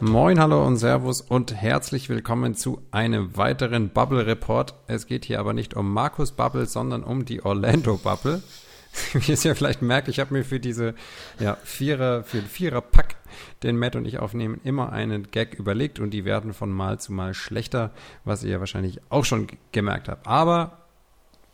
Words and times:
Moin, 0.00 0.40
hallo 0.40 0.66
und 0.66 0.78
Servus 0.78 1.20
und 1.20 1.54
herzlich 1.54 2.08
willkommen 2.08 2.54
zu 2.54 2.80
einem 2.90 3.36
weiteren 3.36 3.90
Bubble 3.90 4.26
Report. 4.26 4.74
Es 4.86 5.06
geht 5.06 5.26
hier 5.26 5.40
aber 5.40 5.52
nicht 5.52 5.74
um 5.74 5.92
Markus 5.92 6.32
Bubble, 6.32 6.64
sondern 6.64 7.04
um 7.04 7.26
die 7.26 7.44
Orlando 7.44 7.98
Bubble. 7.98 8.42
Wie 9.12 9.30
ihr 9.30 9.34
es 9.34 9.44
ja 9.44 9.54
vielleicht 9.54 9.82
merkt, 9.82 10.08
ich 10.08 10.20
habe 10.20 10.32
mir 10.32 10.44
für 10.44 10.58
diese 10.58 10.94
ja, 11.38 11.58
Vierer, 11.64 12.24
für 12.24 12.38
den 12.38 12.48
Vierer-Pack, 12.48 13.16
den 13.62 13.76
Matt 13.76 13.96
und 13.96 14.06
ich 14.06 14.18
aufnehmen, 14.18 14.60
immer 14.64 14.92
einen 14.92 15.30
Gag 15.30 15.54
überlegt 15.54 15.98
und 15.98 16.10
die 16.10 16.24
werden 16.24 16.52
von 16.52 16.70
Mal 16.70 16.98
zu 16.98 17.12
Mal 17.12 17.34
schlechter, 17.34 17.90
was 18.24 18.44
ihr 18.44 18.60
wahrscheinlich 18.60 19.00
auch 19.10 19.24
schon 19.24 19.46
gemerkt 19.72 20.08
habt. 20.08 20.26
Aber 20.26 20.78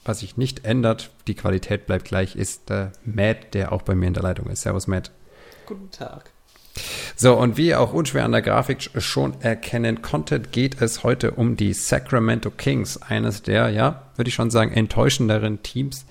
was 0.05 0.21
sich 0.21 0.37
nicht 0.37 0.65
ändert, 0.67 1.11
die 1.27 1.35
Qualität 1.35 1.87
bleibt 1.87 2.05
gleich, 2.05 2.37
ist 2.37 2.69
der 2.69 2.93
Matt, 3.05 3.55
der 3.55 3.73
auch 3.73 3.83
bei 3.83 3.95
mir 3.95 4.09
in 4.09 4.15
der 4.15 4.23
Leitung 4.23 4.49
ist. 4.49 4.63
Servus, 4.63 4.87
Matt. 4.87 5.11
Guten 5.67 5.91
Tag. 5.91 6.31
So, 7.17 7.35
und 7.39 7.57
wie 7.57 7.69
ihr 7.69 7.81
auch 7.81 7.93
unschwer 7.93 8.25
an 8.25 8.33
der 8.33 8.43
Grafik 8.43 8.81
sch- 8.81 9.01
schon 9.01 9.41
erkennen 9.41 10.03
konntet, 10.03 10.51
geht 10.51 10.83
es 10.83 11.05
heute 11.05 11.31
um 11.31 11.57
die 11.57 11.73
Sacramento 11.73 12.51
Kings, 12.51 13.01
eines 13.01 13.43
der, 13.43 13.71
ja, 13.71 14.03
würde 14.17 14.29
ich 14.29 14.35
schon 14.35 14.51
sagen, 14.51 14.73
enttäuschenderen 14.73 15.63
Teams 15.63 16.05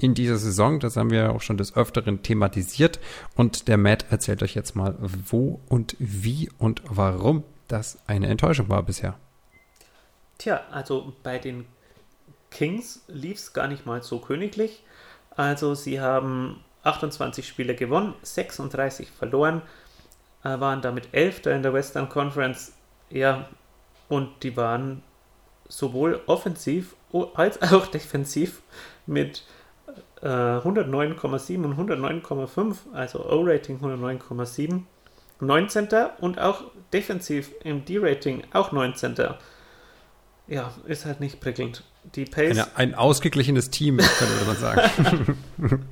in 0.00 0.14
dieser 0.14 0.36
Saison. 0.36 0.80
Das 0.80 0.96
haben 0.96 1.10
wir 1.10 1.32
auch 1.32 1.42
schon 1.42 1.56
des 1.56 1.76
Öfteren 1.76 2.22
thematisiert. 2.22 3.00
Und 3.34 3.68
der 3.68 3.76
Matt 3.76 4.06
erzählt 4.10 4.42
euch 4.42 4.54
jetzt 4.54 4.74
mal, 4.74 4.96
wo 4.98 5.60
und 5.68 5.96
wie 5.98 6.50
und 6.58 6.82
warum 6.86 7.44
das 7.68 7.98
eine 8.06 8.28
Enttäuschung 8.28 8.68
war 8.68 8.82
bisher. 8.82 9.18
Tja, 10.38 10.62
also 10.70 11.12
bei 11.22 11.38
den 11.38 11.66
Kings 12.50 13.04
lief 13.08 13.38
es 13.38 13.52
gar 13.52 13.68
nicht 13.68 13.86
mal 13.86 14.02
so 14.02 14.18
königlich. 14.18 14.82
Also 15.36 15.74
sie 15.74 16.00
haben 16.00 16.64
28 16.82 17.46
Spiele 17.46 17.74
gewonnen, 17.74 18.14
36 18.22 19.10
verloren, 19.10 19.62
äh, 20.42 20.58
waren 20.58 20.82
damit 20.82 21.08
Elfter 21.12 21.54
in 21.54 21.62
der 21.62 21.72
Western 21.72 22.08
Conference. 22.08 22.72
Ja, 23.10 23.48
und 24.08 24.42
die 24.42 24.56
waren 24.56 25.02
sowohl 25.68 26.20
offensiv 26.26 26.96
als 27.34 27.62
auch 27.62 27.86
defensiv 27.98 28.62
mit 29.06 29.44
äh, 30.22 30.26
109,7 30.26 31.64
und 31.64 31.90
109,5, 31.90 32.76
also 32.92 33.24
O-Rating 33.24 33.78
109,7, 33.78 34.82
19. 35.40 35.88
und 36.20 36.38
auch 36.38 36.64
defensiv 36.92 37.50
im 37.64 37.84
D-Rating 37.84 38.42
auch 38.52 38.72
19. 38.72 39.16
Ja, 40.48 40.72
ist 40.86 41.06
halt 41.06 41.20
nicht 41.20 41.40
prickelnd. 41.40 41.84
Die 42.16 42.24
Pace, 42.24 42.58
Eine, 42.58 42.76
ein 42.76 42.94
ausgeglichenes 42.94 43.70
Team, 43.70 43.98
könnte 43.98 44.44
man 44.46 44.56
sagen. 44.56 45.38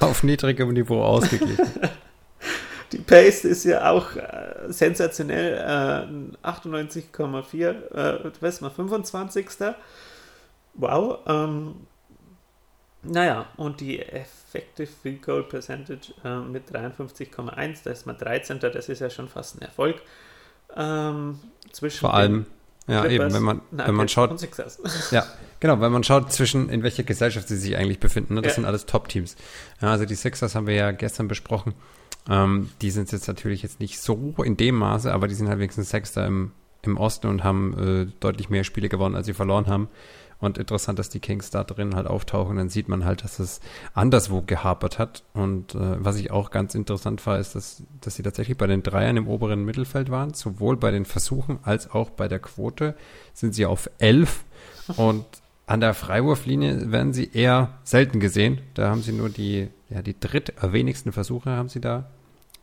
Auf 0.00 0.22
niedrigem 0.22 0.72
Niveau 0.72 1.02
ausgeglichen. 1.02 1.66
die 2.92 2.98
Pace 2.98 3.44
ist 3.44 3.64
ja 3.64 3.90
auch 3.90 4.14
äh, 4.16 4.66
sensationell. 4.68 5.54
Äh, 6.42 6.46
98,4, 6.46 7.64
äh, 7.64 8.30
was 8.40 8.60
mal, 8.60 8.70
25. 8.70 9.46
Wow. 10.74 11.18
Ähm, 11.26 11.74
naja, 13.10 13.46
und 13.56 13.80
die 13.80 14.00
Effective 14.00 14.86
Field 15.02 15.22
Goal 15.22 15.42
Percentage 15.44 16.12
äh, 16.24 16.40
mit 16.40 16.70
53,1, 16.70 17.78
da 17.84 17.90
ist 17.90 18.06
man 18.06 18.16
13. 18.18 18.60
Das 18.60 18.88
ist 18.88 19.00
ja 19.00 19.10
schon 19.10 19.28
fast 19.28 19.56
ein 19.56 19.62
Erfolg. 19.62 19.96
Ähm, 20.76 21.38
zwischen 21.72 22.00
Vor 22.00 22.14
allem, 22.14 22.46
ja, 22.86 23.00
eben, 23.00 23.08
Clippers, 23.08 23.34
wenn 23.34 23.42
man, 23.42 23.60
wenn 23.70 23.94
man 23.94 24.08
schaut, 24.08 24.30
und 24.30 24.38
Sixers. 24.38 24.78
Ja, 25.10 25.26
genau, 25.60 25.80
wenn 25.80 25.92
man 25.92 26.04
schaut, 26.04 26.32
zwischen 26.32 26.68
in 26.68 26.82
welcher 26.82 27.02
Gesellschaft 27.02 27.48
sie 27.48 27.56
sich 27.56 27.76
eigentlich 27.76 28.00
befinden. 28.00 28.34
Ne? 28.34 28.42
Das 28.42 28.52
Ja. 28.52 28.54
sind 28.56 28.64
alles 28.64 28.86
Top-Teams. 28.86 29.36
Ja, 29.80 29.90
also 29.90 30.04
die 30.04 30.14
Sixers 30.14 30.54
haben 30.54 30.66
wir 30.66 30.74
ja 30.74 30.90
gestern 30.92 31.28
besprochen. 31.28 31.74
Ähm, 32.28 32.70
die 32.82 32.90
sind 32.90 33.10
jetzt 33.12 33.28
natürlich 33.28 33.62
jetzt 33.62 33.80
nicht 33.80 34.00
so 34.00 34.34
in 34.44 34.56
dem 34.56 34.76
Maße, 34.76 35.12
aber 35.12 35.28
die 35.28 35.34
sind 35.34 35.48
halt 35.48 35.58
wenigstens 35.58 35.90
Sechster 35.90 36.26
im, 36.26 36.52
im 36.82 36.96
Osten 36.96 37.28
und 37.28 37.44
haben 37.44 38.08
äh, 38.08 38.12
deutlich 38.20 38.50
mehr 38.50 38.64
Spiele 38.64 38.88
gewonnen, 38.88 39.14
als 39.14 39.26
sie 39.26 39.34
verloren 39.34 39.66
haben. 39.66 39.88
Und 40.46 40.58
interessant, 40.58 40.98
dass 40.98 41.08
die 41.08 41.20
Kings 41.20 41.50
da 41.50 41.64
drin 41.64 41.96
halt 41.96 42.06
auftauchen. 42.06 42.56
Dann 42.56 42.68
sieht 42.68 42.88
man 42.88 43.04
halt, 43.04 43.24
dass 43.24 43.40
es 43.40 43.60
anderswo 43.94 44.42
gehapert 44.42 44.98
hat. 44.98 45.24
Und 45.34 45.74
äh, 45.74 46.02
was 46.04 46.16
ich 46.16 46.30
auch 46.30 46.50
ganz 46.50 46.74
interessant 46.74 47.26
war, 47.26 47.38
ist, 47.38 47.56
dass, 47.56 47.82
dass 48.00 48.14
sie 48.14 48.22
tatsächlich 48.22 48.56
bei 48.56 48.68
den 48.68 48.84
Dreiern 48.84 49.16
im 49.16 49.26
oberen 49.26 49.64
Mittelfeld 49.64 50.10
waren. 50.10 50.34
Sowohl 50.34 50.76
bei 50.76 50.92
den 50.92 51.04
Versuchen 51.04 51.58
als 51.62 51.90
auch 51.90 52.10
bei 52.10 52.28
der 52.28 52.38
Quote 52.38 52.94
sind 53.34 53.54
sie 53.54 53.66
auf 53.66 53.90
elf. 53.98 54.44
Und 54.96 55.24
an 55.66 55.80
der 55.80 55.94
Freiwurflinie 55.94 56.92
werden 56.92 57.12
sie 57.12 57.28
eher 57.32 57.70
selten 57.82 58.20
gesehen. 58.20 58.60
Da 58.74 58.88
haben 58.88 59.02
sie 59.02 59.12
nur 59.12 59.28
die, 59.28 59.68
ja, 59.90 60.00
die 60.00 60.18
drittwenigsten 60.18 61.10
Versuche 61.10 61.50
haben 61.50 61.68
sie 61.68 61.80
da 61.80 62.08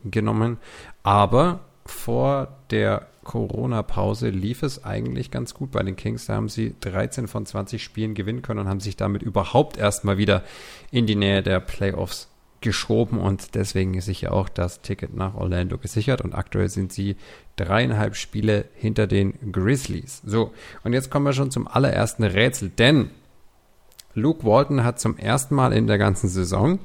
genommen. 0.04 0.56
Aber 1.02 1.60
vor 1.86 2.48
der 2.70 3.08
Corona-Pause 3.24 4.28
lief 4.28 4.62
es 4.62 4.84
eigentlich 4.84 5.30
ganz 5.30 5.54
gut 5.54 5.70
bei 5.70 5.82
den 5.82 5.96
Kings. 5.96 6.26
Da 6.26 6.34
haben 6.34 6.48
sie 6.48 6.74
13 6.80 7.26
von 7.26 7.46
20 7.46 7.82
Spielen 7.82 8.14
gewinnen 8.14 8.42
können 8.42 8.60
und 8.60 8.68
haben 8.68 8.80
sich 8.80 8.96
damit 8.96 9.22
überhaupt 9.22 9.76
erstmal 9.76 10.18
wieder 10.18 10.44
in 10.90 11.06
die 11.06 11.16
Nähe 11.16 11.42
der 11.42 11.60
Playoffs 11.60 12.28
geschoben 12.60 13.18
und 13.18 13.54
deswegen 13.54 13.92
ist 13.92 14.06
sich 14.06 14.22
ja 14.22 14.30
auch 14.30 14.48
das 14.48 14.80
Ticket 14.80 15.14
nach 15.14 15.34
Orlando 15.34 15.76
gesichert 15.76 16.22
und 16.22 16.34
aktuell 16.34 16.70
sind 16.70 16.94
sie 16.94 17.16
dreieinhalb 17.56 18.16
Spiele 18.16 18.64
hinter 18.74 19.06
den 19.06 19.52
Grizzlies. 19.52 20.22
So, 20.24 20.54
und 20.82 20.94
jetzt 20.94 21.10
kommen 21.10 21.26
wir 21.26 21.34
schon 21.34 21.50
zum 21.50 21.68
allerersten 21.68 22.24
Rätsel, 22.24 22.70
denn 22.70 23.10
Luke 24.14 24.44
Walton 24.44 24.82
hat 24.82 24.98
zum 24.98 25.18
ersten 25.18 25.54
Mal 25.54 25.74
in 25.74 25.86
der 25.86 25.98
ganzen 25.98 26.28
Saison 26.28 26.78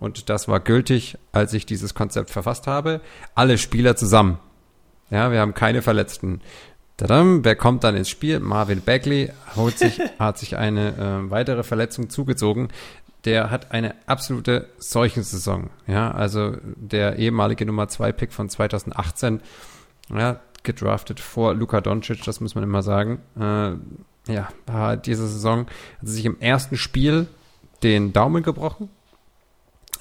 und 0.00 0.28
das 0.30 0.48
war 0.48 0.58
gültig, 0.60 1.18
als 1.30 1.52
ich 1.52 1.66
dieses 1.66 1.94
Konzept 1.94 2.30
verfasst 2.30 2.66
habe, 2.66 3.00
alle 3.34 3.58
Spieler 3.58 3.94
zusammen. 3.94 4.38
Ja, 5.10 5.30
wir 5.30 5.40
haben 5.40 5.54
keine 5.54 5.82
Verletzten. 5.82 6.40
Tadam, 6.96 7.44
wer 7.44 7.56
kommt 7.56 7.84
dann 7.84 7.96
ins 7.96 8.08
Spiel? 8.08 8.40
Marvin 8.40 8.80
Bagley 8.80 9.30
holt 9.56 9.78
sich, 9.78 10.00
hat 10.18 10.38
sich 10.38 10.56
eine 10.56 10.96
äh, 10.96 11.30
weitere 11.30 11.62
Verletzung 11.62 12.10
zugezogen. 12.10 12.68
Der 13.24 13.50
hat 13.50 13.72
eine 13.72 13.94
absolute 14.06 14.68
Seuchensaison. 14.78 15.70
Ja, 15.86 16.10
also 16.10 16.56
der 16.76 17.16
ehemalige 17.16 17.66
Nummer 17.66 17.88
2 17.88 18.12
Pick 18.12 18.32
von 18.32 18.48
2018, 18.48 19.40
ja, 20.14 20.40
gedraftet 20.62 21.20
vor 21.20 21.54
Luka 21.54 21.80
Doncic, 21.80 22.24
das 22.24 22.40
muss 22.40 22.54
man 22.54 22.64
immer 22.64 22.82
sagen. 22.82 23.20
Äh, 23.38 24.32
ja, 24.32 24.48
war 24.66 24.96
diese 24.96 25.26
Saison, 25.26 25.66
hat 26.00 26.08
sich 26.08 26.24
im 26.24 26.40
ersten 26.40 26.76
Spiel 26.76 27.26
den 27.82 28.12
Daumen 28.12 28.42
gebrochen. 28.42 28.88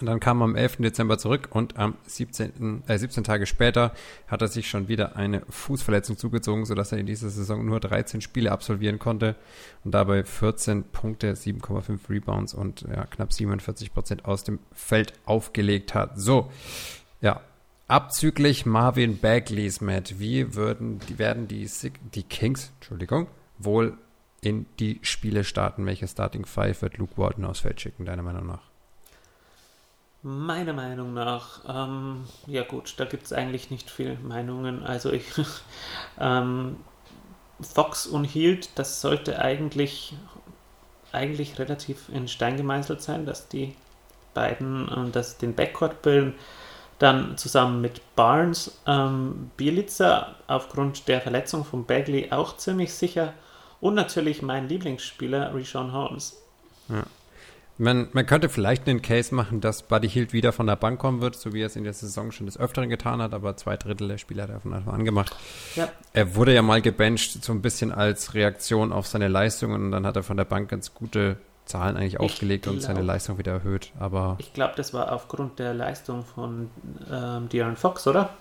Und 0.01 0.07
dann 0.07 0.19
kam 0.19 0.41
er 0.41 0.45
am 0.45 0.55
11. 0.55 0.77
Dezember 0.77 1.17
zurück 1.17 1.49
und 1.51 1.77
am 1.77 1.95
17., 2.05 2.83
äh, 2.87 2.97
17 2.97 3.23
Tage 3.23 3.45
später 3.45 3.93
hat 4.27 4.41
er 4.41 4.47
sich 4.47 4.69
schon 4.69 4.87
wieder 4.87 5.15
eine 5.15 5.41
Fußverletzung 5.49 6.17
zugezogen, 6.17 6.65
sodass 6.65 6.91
er 6.91 6.99
in 6.99 7.05
dieser 7.05 7.29
Saison 7.29 7.65
nur 7.65 7.79
13 7.79 8.21
Spiele 8.21 8.51
absolvieren 8.51 8.99
konnte 8.99 9.35
und 9.83 9.93
dabei 9.93 10.23
14 10.23 10.83
Punkte, 10.83 11.33
7,5 11.33 12.09
Rebounds 12.09 12.53
und 12.53 12.81
ja, 12.81 13.05
knapp 13.05 13.33
47 13.33 13.93
Prozent 13.93 14.25
aus 14.25 14.43
dem 14.43 14.59
Feld 14.71 15.13
aufgelegt 15.25 15.93
hat. 15.93 16.19
So, 16.19 16.51
ja, 17.21 17.41
abzüglich 17.88 18.65
Marvin 18.65 19.17
Bagleys, 19.17 19.81
Matt, 19.81 20.19
wie 20.19 20.55
würden, 20.55 20.99
die 21.09 21.19
werden 21.19 21.47
die, 21.47 21.69
die 22.13 22.23
Kings, 22.23 22.71
Entschuldigung, 22.77 23.27
wohl 23.57 23.97
in 24.41 24.65
die 24.79 24.99
Spiele 25.01 25.43
starten? 25.43 25.85
Welche 25.85 26.07
Starting 26.07 26.45
Five 26.45 26.81
wird 26.81 26.97
Luke 26.97 27.17
Walton 27.17 27.45
aufs 27.45 27.59
Feld 27.59 27.81
schicken, 27.81 28.05
deiner 28.05 28.23
Meinung 28.23 28.47
nach? 28.47 28.69
Meiner 30.22 30.74
Meinung 30.74 31.13
nach, 31.13 31.62
ähm, 31.68 32.25
ja 32.46 32.63
gut, 32.63 32.96
da 32.97 33.06
gibt 33.06 33.24
es 33.24 33.34
eigentlich 33.34 33.72
nicht 33.72 33.90
viel 33.90 34.18
Meinungen. 34.19 34.84
Also 34.84 35.12
ich, 35.13 35.24
ähm, 36.19 36.75
Fox 37.62 38.06
und 38.06 38.25
Hield, 38.25 38.69
das 38.75 39.00
sollte 39.00 39.39
eigentlich, 39.39 40.16
eigentlich 41.13 41.57
relativ 41.57 42.10
in 42.10 42.27
Stein 42.27 42.57
gemeißelt 42.57 43.01
sein, 43.01 43.25
dass 43.25 43.48
die 43.48 43.75
beiden 44.33 44.89
äh, 44.89 45.12
das 45.12 45.38
den 45.38 45.56
Backcourt 45.56 46.01
bilden. 46.01 46.36
Dann 47.00 47.38
zusammen 47.38 47.80
mit 47.80 48.01
Barnes, 48.18 48.77
ähm, 48.86 49.51
Bielitzer 49.56 50.36
aufgrund 50.48 51.07
der 51.07 51.22
Verletzung 51.22 51.63
von 51.63 51.86
Bagley 51.86 52.30
auch 52.31 52.57
ziemlich 52.57 52.94
sicher. 52.94 53.33
Und 53.80 53.94
natürlich 53.94 54.42
mein 54.42 54.68
Lieblingsspieler, 54.68 55.56
Rishon 55.56 55.94
Holmes. 55.94 56.42
Man, 57.81 58.09
man 58.11 58.25
könnte 58.25 58.49
vielleicht 58.49 58.87
einen 58.89 59.01
Case 59.01 59.33
machen, 59.33 59.61
dass 59.61 59.83
Buddy 59.83 60.09
Hield 60.09 60.33
wieder 60.33 60.51
von 60.51 60.67
der 60.67 60.75
Bank 60.75 60.99
kommen 60.99 61.21
wird, 61.21 61.35
so 61.35 61.53
wie 61.53 61.61
er 61.61 61.67
es 61.67 61.77
in 61.77 61.85
der 61.85 61.93
Saison 61.93 62.31
schon 62.33 62.45
des 62.45 62.59
Öfteren 62.59 62.89
getan 62.89 63.21
hat, 63.21 63.33
aber 63.33 63.55
zwei 63.55 63.77
Drittel 63.77 64.09
der 64.09 64.17
Spieler 64.17 64.43
hat 64.43 64.49
er 64.49 64.59
von 64.59 64.73
Anfang 64.73 64.95
an 64.95 65.05
gemacht. 65.05 65.33
Ja, 65.75 65.87
Er 66.11 66.35
wurde 66.35 66.53
ja 66.53 66.61
mal 66.61 66.81
gebencht, 66.81 67.41
so 67.43 67.53
ein 67.53 67.61
bisschen 67.61 67.93
als 67.93 68.33
Reaktion 68.33 68.91
auf 68.91 69.07
seine 69.07 69.29
Leistungen 69.29 69.81
und 69.85 69.91
dann 69.91 70.05
hat 70.05 70.17
er 70.17 70.23
von 70.23 70.35
der 70.35 70.43
Bank 70.43 70.69
ganz 70.69 70.93
gute 70.93 71.37
Zahlen 71.63 71.95
eigentlich 71.95 72.19
aufgelegt 72.19 72.67
und 72.67 72.81
seine 72.81 72.95
glaub- 72.95 73.07
Leistung 73.07 73.37
wieder 73.37 73.53
erhöht. 73.53 73.91
Aber 73.97 74.35
Ich 74.39 74.51
glaube, 74.53 74.73
das 74.75 74.93
war 74.93 75.11
aufgrund 75.13 75.57
der 75.59 75.73
Leistung 75.73 76.25
von 76.25 76.69
ähm, 77.09 77.47
De'Aaron 77.47 77.75
Fox, 77.77 78.05
oder? 78.07 78.31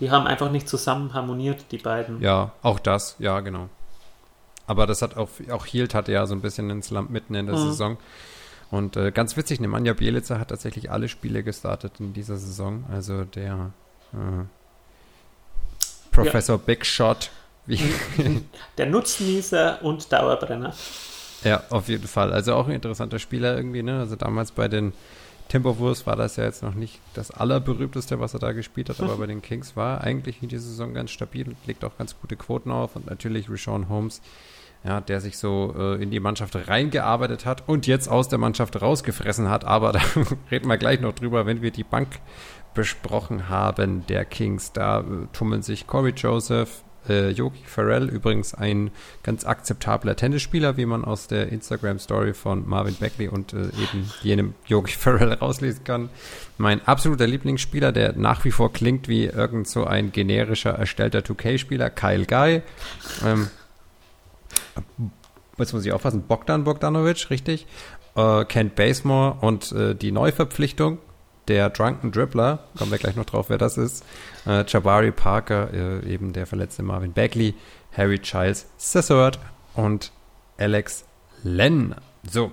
Die 0.00 0.10
haben 0.10 0.26
einfach 0.26 0.50
nicht 0.50 0.68
zusammen 0.68 1.14
harmoniert, 1.14 1.66
die 1.70 1.78
beiden. 1.78 2.20
ja, 2.20 2.50
auch 2.62 2.80
das, 2.80 3.14
ja, 3.20 3.38
genau. 3.38 3.68
Aber 4.66 4.86
das 4.88 5.00
hat 5.02 5.16
auch, 5.16 5.28
auch 5.52 5.66
Hield 5.66 5.94
hatte 5.94 6.10
ja 6.10 6.26
so 6.26 6.34
ein 6.34 6.40
bisschen 6.40 6.70
einen 6.70 6.82
Slump 6.82 7.10
mitten 7.10 7.34
in 7.36 7.46
der 7.46 7.54
Mhm. 7.54 7.60
Saison. 7.68 7.96
Und 8.74 8.96
äh, 8.96 9.12
ganz 9.12 9.36
witzig, 9.36 9.60
Nemanja 9.60 9.92
Bielica 9.92 10.38
hat 10.38 10.48
tatsächlich 10.48 10.90
alle 10.90 11.08
Spiele 11.08 11.44
gestartet 11.44 12.00
in 12.00 12.12
dieser 12.12 12.36
Saison. 12.36 12.84
Also 12.90 13.24
der 13.24 13.70
äh, 14.12 14.44
Professor 16.10 16.58
Big 16.58 16.84
Shot, 16.84 17.30
Der 18.78 18.86
Nutznießer 18.86 19.82
und 19.82 20.12
Dauerbrenner. 20.12 20.74
Ja, 21.44 21.62
auf 21.70 21.88
jeden 21.88 22.06
Fall. 22.06 22.32
Also 22.32 22.54
auch 22.54 22.66
ein 22.66 22.74
interessanter 22.74 23.18
Spieler 23.18 23.56
irgendwie, 23.56 23.82
ne? 23.82 24.00
Also 24.00 24.16
damals 24.16 24.50
bei 24.50 24.68
den 24.68 24.92
Timberwolves 25.48 26.06
war 26.06 26.16
das 26.16 26.36
ja 26.36 26.44
jetzt 26.44 26.62
noch 26.62 26.74
nicht 26.74 27.00
das 27.14 27.30
allerberühmteste, 27.30 28.18
was 28.18 28.34
er 28.34 28.40
da 28.40 28.52
gespielt 28.52 28.88
hat, 28.88 29.00
aber 29.00 29.16
bei 29.18 29.26
den 29.26 29.42
Kings 29.42 29.76
war 29.76 29.98
er 29.98 30.04
eigentlich 30.04 30.42
in 30.42 30.48
dieser 30.48 30.64
Saison 30.64 30.94
ganz 30.94 31.10
stabil 31.10 31.48
und 31.48 31.56
legt 31.66 31.84
auch 31.84 31.96
ganz 31.98 32.18
gute 32.18 32.36
Quoten 32.36 32.70
auf 32.70 32.96
und 32.96 33.06
natürlich 33.08 33.50
Rashawn 33.50 33.88
Holmes, 33.88 34.20
ja, 34.84 35.00
der 35.00 35.20
sich 35.20 35.38
so 35.38 35.74
äh, 35.76 36.02
in 36.02 36.10
die 36.10 36.20
Mannschaft 36.20 36.56
reingearbeitet 36.68 37.46
hat 37.46 37.64
und 37.66 37.86
jetzt 37.86 38.08
aus 38.08 38.28
der 38.28 38.38
Mannschaft 38.38 38.80
rausgefressen 38.80 39.48
hat, 39.48 39.64
aber 39.64 39.92
da 39.92 40.00
reden 40.50 40.68
wir 40.68 40.76
gleich 40.76 41.00
noch 41.00 41.14
drüber, 41.14 41.46
wenn 41.46 41.62
wir 41.62 41.70
die 41.70 41.84
Bank 41.84 42.08
besprochen 42.74 43.48
haben 43.48 44.06
der 44.06 44.24
Kings. 44.24 44.72
Da 44.72 45.00
äh, 45.00 45.04
tummeln 45.32 45.62
sich 45.62 45.86
Corey 45.86 46.12
Joseph, 46.14 46.82
äh, 47.08 47.30
Yogi 47.30 47.62
Farrell, 47.64 48.08
übrigens 48.08 48.54
ein 48.54 48.90
ganz 49.22 49.44
akzeptabler 49.44 50.16
Tennisspieler, 50.16 50.76
wie 50.76 50.86
man 50.86 51.04
aus 51.04 51.28
der 51.28 51.48
Instagram-Story 51.48 52.34
von 52.34 52.68
Marvin 52.68 52.94
Beckley 52.94 53.28
und 53.28 53.52
äh, 53.52 53.66
eben 53.66 54.10
jenem 54.22 54.54
Yogi 54.66 54.92
Farrell 54.98 55.32
rauslesen 55.32 55.84
kann. 55.84 56.10
Mein 56.58 56.86
absoluter 56.86 57.26
Lieblingsspieler, 57.26 57.92
der 57.92 58.14
nach 58.16 58.44
wie 58.44 58.50
vor 58.50 58.72
klingt 58.72 59.08
wie 59.08 59.26
irgend 59.26 59.68
so 59.68 59.84
ein 59.84 60.12
generischer 60.12 60.72
erstellter 60.72 61.20
2K-Spieler, 61.20 61.90
Kyle 61.90 62.26
Guy. 62.26 62.62
Ähm, 63.24 63.48
jetzt 65.58 65.72
muss 65.72 65.84
ich 65.84 65.92
aufpassen, 65.92 66.22
Bogdan 66.22 66.64
Bogdanovic, 66.64 67.30
richtig? 67.30 67.66
Äh, 68.16 68.44
Kent 68.44 68.74
Basemore 68.74 69.38
und 69.40 69.72
äh, 69.72 69.94
die 69.94 70.12
Neuverpflichtung 70.12 70.98
der 71.48 71.70
Drunken 71.70 72.10
Dribbler, 72.10 72.60
kommen 72.76 72.90
wir 72.90 72.98
gleich 72.98 73.16
noch 73.16 73.26
drauf, 73.26 73.50
wer 73.50 73.58
das 73.58 73.76
ist, 73.76 74.04
äh, 74.46 74.64
Jabari 74.66 75.12
Parker, 75.12 75.72
äh, 75.72 76.12
eben 76.12 76.32
der 76.32 76.46
verletzte 76.46 76.82
Marvin 76.82 77.12
Bagley, 77.12 77.54
Harry 77.96 78.18
Giles 78.18 78.66
Sessort 78.76 79.38
und 79.74 80.12
Alex 80.58 81.04
Len. 81.42 81.94
So, 82.30 82.52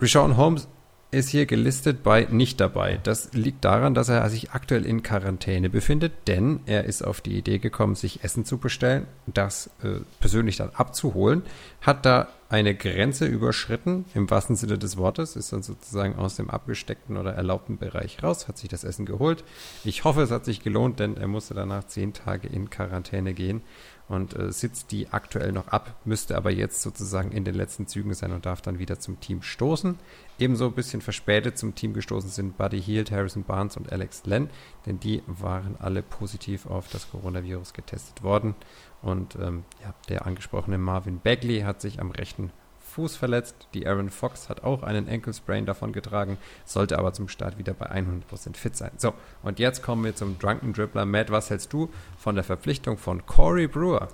Rashawn 0.00 0.36
Holmes 0.36 0.66
ist 1.10 1.28
hier 1.28 1.46
gelistet 1.46 2.02
bei 2.02 2.26
nicht 2.30 2.60
dabei. 2.60 3.00
Das 3.02 3.32
liegt 3.32 3.64
daran, 3.64 3.94
dass 3.94 4.08
er 4.08 4.28
sich 4.30 4.52
aktuell 4.52 4.86
in 4.86 5.02
Quarantäne 5.02 5.68
befindet, 5.68 6.12
denn 6.26 6.60
er 6.66 6.84
ist 6.84 7.02
auf 7.02 7.20
die 7.20 7.36
Idee 7.36 7.58
gekommen, 7.58 7.94
sich 7.94 8.22
Essen 8.22 8.44
zu 8.44 8.58
bestellen, 8.58 9.06
das 9.26 9.70
äh, 9.82 10.00
persönlich 10.20 10.56
dann 10.56 10.70
abzuholen, 10.70 11.42
hat 11.80 12.06
da 12.06 12.28
eine 12.50 12.74
Grenze 12.74 13.26
überschritten, 13.26 14.06
im 14.12 14.28
wahrsten 14.28 14.56
Sinne 14.56 14.76
des 14.76 14.96
Wortes, 14.96 15.36
ist 15.36 15.52
dann 15.52 15.62
sozusagen 15.62 16.16
aus 16.16 16.34
dem 16.34 16.50
abgesteckten 16.50 17.16
oder 17.16 17.32
erlaubten 17.32 17.78
Bereich 17.78 18.24
raus, 18.24 18.48
hat 18.48 18.58
sich 18.58 18.68
das 18.68 18.82
Essen 18.82 19.06
geholt. 19.06 19.44
Ich 19.84 20.02
hoffe, 20.02 20.22
es 20.22 20.32
hat 20.32 20.44
sich 20.44 20.60
gelohnt, 20.60 20.98
denn 20.98 21.16
er 21.16 21.28
musste 21.28 21.54
danach 21.54 21.84
zehn 21.84 22.12
Tage 22.12 22.48
in 22.48 22.68
Quarantäne 22.68 23.34
gehen 23.34 23.62
und 24.08 24.36
äh, 24.36 24.50
sitzt 24.50 24.90
die 24.90 25.08
aktuell 25.12 25.52
noch 25.52 25.68
ab, 25.68 25.94
müsste 26.04 26.36
aber 26.36 26.50
jetzt 26.50 26.82
sozusagen 26.82 27.30
in 27.30 27.44
den 27.44 27.54
letzten 27.54 27.86
Zügen 27.86 28.12
sein 28.14 28.32
und 28.32 28.44
darf 28.44 28.60
dann 28.60 28.80
wieder 28.80 28.98
zum 28.98 29.20
Team 29.20 29.42
stoßen. 29.42 29.96
Ebenso 30.40 30.66
ein 30.66 30.74
bisschen 30.74 31.00
verspätet 31.00 31.56
zum 31.56 31.76
Team 31.76 31.94
gestoßen 31.94 32.30
sind 32.30 32.58
Buddy 32.58 32.82
Hield, 32.82 33.12
Harrison 33.12 33.44
Barnes 33.44 33.76
und 33.76 33.92
Alex 33.92 34.26
Len, 34.26 34.50
denn 34.86 34.98
die 34.98 35.22
waren 35.28 35.76
alle 35.78 36.02
positiv 36.02 36.66
auf 36.66 36.88
das 36.88 37.08
Coronavirus 37.12 37.72
getestet 37.72 38.24
worden. 38.24 38.56
Und 39.02 39.36
ähm, 39.36 39.64
ja, 39.82 39.94
der 40.08 40.26
angesprochene 40.26 40.78
Marvin 40.78 41.20
Bagley 41.20 41.60
hat 41.60 41.80
sich 41.80 42.00
am 42.00 42.10
rechten 42.10 42.52
Fuß 42.90 43.16
verletzt. 43.16 43.68
Die 43.72 43.86
Aaron 43.86 44.10
Fox 44.10 44.48
hat 44.48 44.64
auch 44.64 44.82
einen 44.82 45.08
Ankle-Sprain 45.08 45.64
davon 45.64 45.92
getragen, 45.92 46.38
sollte 46.64 46.98
aber 46.98 47.12
zum 47.12 47.28
Start 47.28 47.56
wieder 47.56 47.72
bei 47.72 47.90
100% 47.90 48.56
fit 48.56 48.76
sein. 48.76 48.90
So, 48.96 49.14
und 49.42 49.58
jetzt 49.58 49.82
kommen 49.82 50.04
wir 50.04 50.14
zum 50.14 50.38
Drunken 50.38 50.72
Dribbler. 50.72 51.06
Matt, 51.06 51.30
was 51.30 51.50
hältst 51.50 51.72
du 51.72 51.88
von 52.18 52.34
der 52.34 52.44
Verpflichtung 52.44 52.98
von 52.98 53.24
Corey 53.26 53.68
Brewer? 53.68 54.08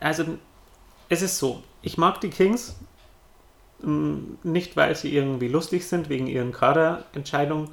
Also, 0.00 0.38
es 1.08 1.22
ist 1.22 1.38
so, 1.38 1.62
ich 1.82 1.98
mag 1.98 2.20
die 2.20 2.30
Kings 2.30 2.76
ähm, 3.82 4.38
nicht, 4.42 4.76
weil 4.76 4.94
sie 4.96 5.14
irgendwie 5.14 5.48
lustig 5.48 5.86
sind 5.86 6.08
wegen 6.08 6.26
ihren 6.26 6.52
Kaderentscheidungen, 6.52 7.70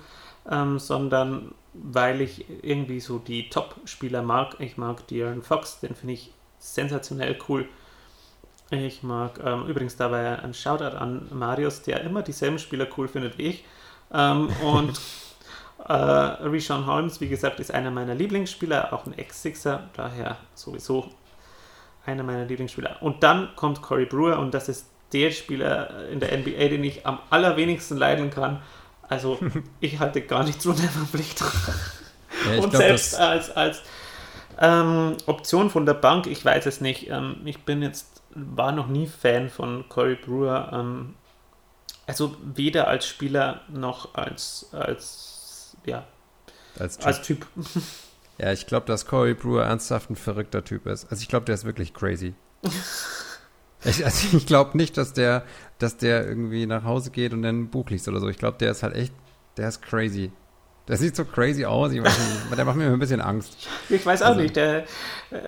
ähm, 0.49 0.79
sondern 0.79 1.53
weil 1.83 2.21
ich 2.21 2.45
irgendwie 2.61 2.99
so 2.99 3.19
die 3.19 3.49
Top-Spieler 3.49 4.21
mag. 4.21 4.55
Ich 4.59 4.77
mag 4.77 5.03
De'Aaron 5.09 5.41
Fox, 5.41 5.79
den 5.79 5.95
finde 5.95 6.13
ich 6.13 6.31
sensationell 6.59 7.37
cool. 7.47 7.67
Ich 8.69 9.01
mag 9.01 9.39
ähm, 9.43 9.65
übrigens 9.67 9.95
dabei 9.95 10.39
ein 10.39 10.53
Shoutout 10.53 10.97
an 10.97 11.27
Marius, 11.31 11.83
der 11.83 12.01
immer 12.01 12.21
dieselben 12.21 12.59
Spieler 12.59 12.87
cool 12.97 13.07
findet 13.07 13.37
wie 13.37 13.43
ich. 13.43 13.65
Ähm, 14.13 14.49
und 14.63 14.99
äh, 15.87 15.93
Rishon 15.93 16.85
Holmes, 16.85 17.21
wie 17.21 17.29
gesagt, 17.29 17.59
ist 17.59 17.73
einer 17.73 17.91
meiner 17.91 18.15
Lieblingsspieler, 18.15 18.91
auch 18.91 19.05
ein 19.05 19.17
Ex-Sixer, 19.17 19.89
daher 19.93 20.37
sowieso 20.53 21.09
einer 22.05 22.23
meiner 22.23 22.45
Lieblingsspieler. 22.45 22.97
Und 23.01 23.23
dann 23.23 23.49
kommt 23.55 23.81
Corey 23.81 24.05
Brewer 24.05 24.39
und 24.39 24.53
das 24.53 24.69
ist 24.69 24.87
der 25.13 25.31
Spieler 25.31 26.09
in 26.09 26.19
der 26.19 26.37
NBA, 26.37 26.67
den 26.69 26.83
ich 26.83 27.05
am 27.05 27.19
allerwenigsten 27.29 27.97
leiden 27.97 28.29
kann. 28.29 28.61
Also 29.09 29.39
ich 29.79 29.99
halte 29.99 30.21
gar 30.21 30.43
nichts 30.43 30.65
von 30.65 30.75
der 30.75 30.89
Verpflichtung. 30.89 31.47
Ja, 32.45 32.61
und 32.61 32.69
glaub, 32.69 32.81
selbst 32.81 33.15
als, 33.15 33.49
als 33.51 33.81
ähm, 34.59 35.17
Option 35.25 35.69
von 35.69 35.85
der 35.85 35.93
Bank, 35.93 36.27
ich 36.27 36.43
weiß 36.43 36.65
es 36.65 36.81
nicht. 36.81 37.09
Ähm, 37.09 37.41
ich 37.45 37.63
bin 37.63 37.81
jetzt, 37.81 38.21
war 38.33 38.71
noch 38.71 38.87
nie 38.87 39.07
Fan 39.07 39.49
von 39.49 39.87
Corey 39.89 40.15
Brewer. 40.15 40.71
Ähm, 40.73 41.15
also 42.05 42.35
weder 42.41 42.87
als 42.87 43.05
Spieler 43.05 43.61
noch 43.67 44.15
als, 44.15 44.67
als, 44.71 45.75
ja, 45.85 46.05
als 46.79 46.97
Typ. 46.97 47.05
als 47.05 47.21
Typ. 47.21 47.47
Ja, 48.39 48.51
ich 48.51 48.67
glaube, 48.67 48.85
dass 48.85 49.07
Corey 49.07 49.33
Brewer 49.33 49.65
ernsthaft 49.65 50.09
ein 50.09 50.15
verrückter 50.15 50.63
Typ 50.63 50.85
ist. 50.85 51.11
Also 51.11 51.21
ich 51.21 51.27
glaube, 51.27 51.45
der 51.45 51.55
ist 51.55 51.65
wirklich 51.65 51.93
crazy. 51.93 52.35
ich 53.83 54.03
also 54.05 54.37
ich 54.37 54.45
glaube 54.45 54.77
nicht, 54.77 54.97
dass 54.97 55.13
der, 55.13 55.43
dass 55.79 55.97
der 55.97 56.27
irgendwie 56.27 56.65
nach 56.65 56.83
Hause 56.83 57.11
geht 57.11 57.33
und 57.33 57.41
dann 57.41 57.61
ein 57.61 57.69
Buch 57.69 57.89
liest 57.89 58.07
oder 58.07 58.19
so. 58.19 58.27
Ich 58.27 58.37
glaube, 58.37 58.57
der 58.57 58.71
ist 58.71 58.83
halt 58.83 58.95
echt, 58.95 59.13
der 59.57 59.69
ist 59.69 59.81
crazy. 59.81 60.31
Der 60.87 60.95
sieht 60.95 61.15
so 61.17 61.25
crazy 61.25 61.65
aus, 61.65 61.91
ich 61.91 62.01
weiß 62.01 62.17
nicht, 62.17 62.57
der 62.57 62.63
macht 62.63 62.77
mir 62.77 62.85
ein 62.85 62.97
bisschen 62.99 63.19
Angst. 63.19 63.67
Ich 63.89 64.05
weiß 64.05 64.21
auch 64.21 64.27
Also- 64.27 64.39
nicht, 64.41 64.55
der, 64.55 64.83
äh, 65.31 65.39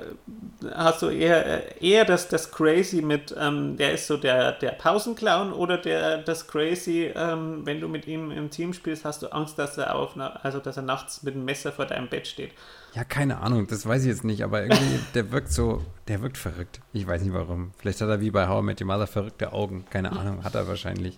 hast 0.76 1.02
du 1.02 1.08
eher, 1.08 1.46
äh, 1.82 1.88
eher 1.90 2.04
das, 2.04 2.28
das 2.28 2.52
Crazy 2.52 3.02
mit, 3.02 3.34
ähm, 3.40 3.78
der 3.78 3.94
ist 3.94 4.08
so 4.08 4.18
der, 4.18 4.52
der 4.54 4.72
Pausenclown 4.72 5.54
oder 5.54 5.78
der, 5.78 6.18
das 6.18 6.46
Crazy, 6.48 7.12
ähm, 7.16 7.62
wenn 7.66 7.80
du 7.80 7.88
mit 7.88 8.06
ihm 8.06 8.32
im 8.32 8.50
Team 8.50 8.74
spielst, 8.74 9.06
hast 9.06 9.22
du 9.22 9.28
Angst, 9.32 9.58
dass 9.58 9.78
er 9.78 9.96
auf, 9.96 10.12
also 10.44 10.60
dass 10.60 10.76
er 10.76 10.84
nachts 10.84 11.24
mit 11.24 11.36
einem 11.36 11.46
Messer 11.46 11.72
vor 11.72 11.86
deinem 11.86 12.10
Bett 12.10 12.28
steht. 12.28 12.52
Ja, 12.96 13.04
keine 13.04 13.38
Ahnung, 13.40 13.68
das 13.68 13.86
weiß 13.88 14.02
ich 14.02 14.08
jetzt 14.10 14.24
nicht, 14.26 14.44
aber 14.44 14.64
irgendwie, 14.64 15.00
der 15.14 15.32
wirkt 15.32 15.54
so, 15.54 15.86
der 16.08 16.22
wirkt 16.24 16.38
verrückt. 16.40 16.82
Ich 16.92 17.08
weiß 17.08 17.22
nicht 17.22 17.34
warum. 17.34 17.72
Vielleicht 17.78 18.02
hat 18.02 18.10
er 18.10 18.20
wie 18.20 18.32
bei 18.32 18.48
How 18.48 18.62
I 18.62 18.66
Met 18.66 18.82
Your 18.82 18.88
Mother 18.88 19.06
verrückte 19.08 19.54
Augen. 19.54 19.86
Keine 19.92 20.12
Ahnung, 20.20 20.44
hat 20.44 20.56
er 20.56 20.68
wahrscheinlich. 20.68 21.18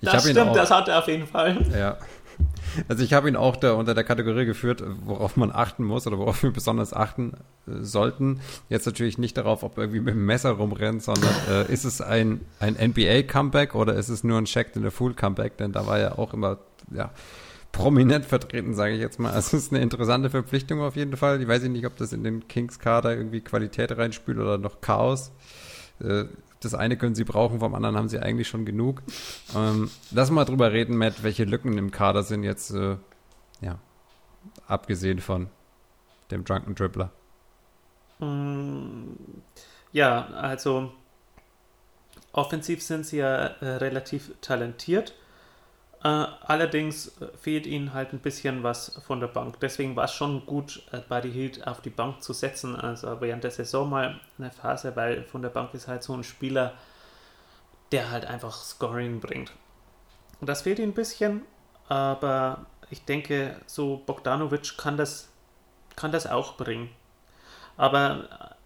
Ich 0.00 0.08
Das 0.08 0.22
stimmt, 0.24 0.38
auch- 0.40 0.54
das 0.54 0.70
hat 0.70 0.88
er 0.88 0.98
auf 0.98 1.06
jeden 1.08 1.26
Fall. 1.26 1.58
Ja. 1.78 1.98
Also 2.88 3.02
ich 3.02 3.12
habe 3.12 3.28
ihn 3.28 3.36
auch 3.36 3.56
da 3.56 3.72
unter 3.72 3.94
der 3.94 4.04
Kategorie 4.04 4.44
geführt, 4.44 4.82
worauf 5.04 5.36
man 5.36 5.50
achten 5.50 5.84
muss 5.84 6.06
oder 6.06 6.18
worauf 6.18 6.42
wir 6.42 6.50
besonders 6.50 6.92
achten 6.92 7.32
äh, 7.66 7.82
sollten. 7.82 8.40
Jetzt 8.68 8.86
natürlich 8.86 9.18
nicht 9.18 9.36
darauf, 9.36 9.62
ob 9.62 9.76
er 9.76 9.84
irgendwie 9.84 10.00
mit 10.00 10.14
dem 10.14 10.24
Messer 10.26 10.50
rumrennt, 10.50 11.02
sondern 11.02 11.34
äh, 11.50 11.72
ist 11.72 11.84
es 11.84 12.00
ein, 12.00 12.40
ein 12.58 12.74
NBA-Comeback 12.74 13.74
oder 13.74 13.94
ist 13.94 14.08
es 14.08 14.24
nur 14.24 14.38
ein 14.38 14.46
Shaq 14.46 14.76
in 14.76 14.82
the 14.82 14.90
Fool-Comeback? 14.90 15.56
Denn 15.56 15.72
da 15.72 15.86
war 15.86 15.98
er 15.98 16.18
auch 16.18 16.32
immer 16.34 16.58
ja, 16.92 17.10
prominent 17.72 18.24
vertreten, 18.24 18.74
sage 18.74 18.94
ich 18.94 19.00
jetzt 19.00 19.18
mal. 19.18 19.32
Also 19.32 19.56
es 19.56 19.64
ist 19.64 19.72
eine 19.72 19.82
interessante 19.82 20.30
Verpflichtung 20.30 20.80
auf 20.80 20.96
jeden 20.96 21.16
Fall. 21.16 21.40
Ich 21.40 21.48
weiß 21.48 21.62
nicht, 21.64 21.86
ob 21.86 21.96
das 21.96 22.12
in 22.12 22.24
den 22.24 22.46
Kings-Kader 22.48 23.16
irgendwie 23.16 23.40
Qualität 23.40 23.96
reinspült 23.96 24.38
oder 24.38 24.58
noch 24.58 24.80
Chaos. 24.80 25.32
Äh, 26.00 26.24
das 26.60 26.74
eine 26.74 26.96
können 26.96 27.14
sie 27.14 27.24
brauchen, 27.24 27.60
vom 27.60 27.74
anderen 27.74 27.96
haben 27.96 28.08
sie 28.08 28.18
eigentlich 28.20 28.48
schon 28.48 28.64
genug. 28.64 29.02
Ähm, 29.56 29.90
lass 30.10 30.30
mal 30.30 30.44
drüber 30.44 30.72
reden, 30.72 30.96
Matt, 30.96 31.22
welche 31.22 31.44
Lücken 31.44 31.76
im 31.78 31.90
Kader 31.90 32.22
sind 32.22 32.44
jetzt, 32.44 32.70
äh, 32.72 32.96
ja, 33.60 33.78
abgesehen 34.66 35.20
von 35.20 35.48
dem 36.30 36.44
Drunken 36.44 36.74
Dribbler. 36.74 37.10
Mm, 38.18 39.14
Ja, 39.92 40.26
also 40.28 40.92
offensiv 42.32 42.82
sind 42.82 43.06
sie 43.06 43.18
ja 43.18 43.46
äh, 43.46 43.76
relativ 43.76 44.32
talentiert. 44.40 45.14
Äh, 46.02 46.08
allerdings 46.08 47.20
äh, 47.20 47.28
fehlt 47.36 47.66
ihnen 47.66 47.92
halt 47.92 48.12
ein 48.12 48.20
bisschen 48.20 48.62
was 48.62 49.00
von 49.06 49.20
der 49.20 49.26
Bank. 49.26 49.60
Deswegen 49.60 49.96
war 49.96 50.06
es 50.06 50.12
schon 50.12 50.46
gut, 50.46 50.82
äh, 50.92 51.00
Buddy 51.00 51.30
Hield 51.30 51.66
auf 51.66 51.82
die 51.82 51.90
Bank 51.90 52.22
zu 52.22 52.32
setzen. 52.32 52.74
Also 52.74 53.20
während 53.20 53.44
der 53.44 53.50
Saison 53.50 53.88
mal 53.90 54.18
eine 54.38 54.50
Phase, 54.50 54.96
weil 54.96 55.24
von 55.24 55.42
der 55.42 55.50
Bank 55.50 55.74
ist 55.74 55.88
halt 55.88 56.02
so 56.02 56.14
ein 56.14 56.24
Spieler, 56.24 56.72
der 57.92 58.10
halt 58.10 58.24
einfach 58.24 58.52
Scoring 58.52 59.20
bringt. 59.20 59.52
Und 60.40 60.48
das 60.48 60.62
fehlt 60.62 60.78
ihnen 60.78 60.92
ein 60.92 60.94
bisschen, 60.94 61.42
aber 61.88 62.64
ich 62.88 63.04
denke, 63.04 63.56
so 63.66 64.02
Bogdanovic 64.06 64.78
kann 64.78 64.96
das, 64.96 65.28
kann 65.96 66.12
das 66.12 66.26
auch 66.26 66.56
bringen. 66.56 66.88
Aber 67.76 68.56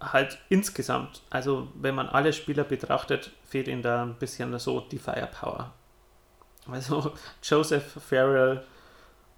halt 0.00 0.38
insgesamt, 0.50 1.22
also 1.30 1.68
wenn 1.74 1.94
man 1.94 2.08
alle 2.08 2.32
Spieler 2.32 2.64
betrachtet, 2.64 3.30
fehlt 3.44 3.68
ihnen 3.68 3.82
da 3.82 4.02
ein 4.02 4.16
bisschen 4.16 4.58
so 4.58 4.80
die 4.80 4.98
Firepower. 4.98 5.72
Also 6.70 7.12
Joseph 7.42 7.98
Farrell 8.08 8.64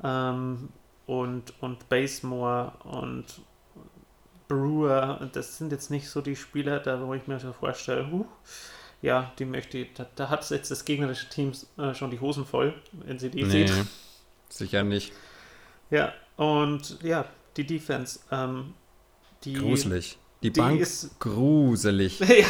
ähm, 0.02 0.68
und, 1.06 1.52
und 1.62 1.88
Basemore 1.88 2.72
und 2.84 3.24
Brewer, 4.48 5.28
das 5.32 5.56
sind 5.56 5.72
jetzt 5.72 5.90
nicht 5.90 6.08
so 6.08 6.20
die 6.20 6.36
Spieler, 6.36 6.80
da 6.80 7.00
wo 7.06 7.14
ich 7.14 7.26
mir 7.26 7.40
so 7.40 7.52
vorstelle, 7.52 8.10
huh, 8.10 8.26
ja, 9.00 9.32
die 9.38 9.46
möchte 9.46 9.86
da, 9.94 10.06
da 10.16 10.28
hat 10.28 10.48
jetzt 10.50 10.70
das 10.70 10.84
gegnerische 10.84 11.28
Team 11.30 11.52
äh, 11.78 11.94
schon 11.94 12.10
die 12.10 12.20
Hosen 12.20 12.44
voll, 12.44 12.74
wenn 12.92 13.18
sie 13.18 13.30
die 13.30 13.42
Nee, 13.44 13.66
sieht. 13.66 13.86
sicher 14.50 14.82
nicht. 14.84 15.12
Ja, 15.90 16.12
und 16.36 17.02
ja, 17.02 17.24
die 17.56 17.66
Defense, 17.66 18.20
ähm, 18.30 18.74
die 19.44 19.54
Gruselig. 19.54 20.18
Die, 20.42 20.50
die 20.52 20.60
Bank 20.60 20.80
ist- 20.80 21.18
gruselig. 21.20 22.18
ja. 22.20 22.46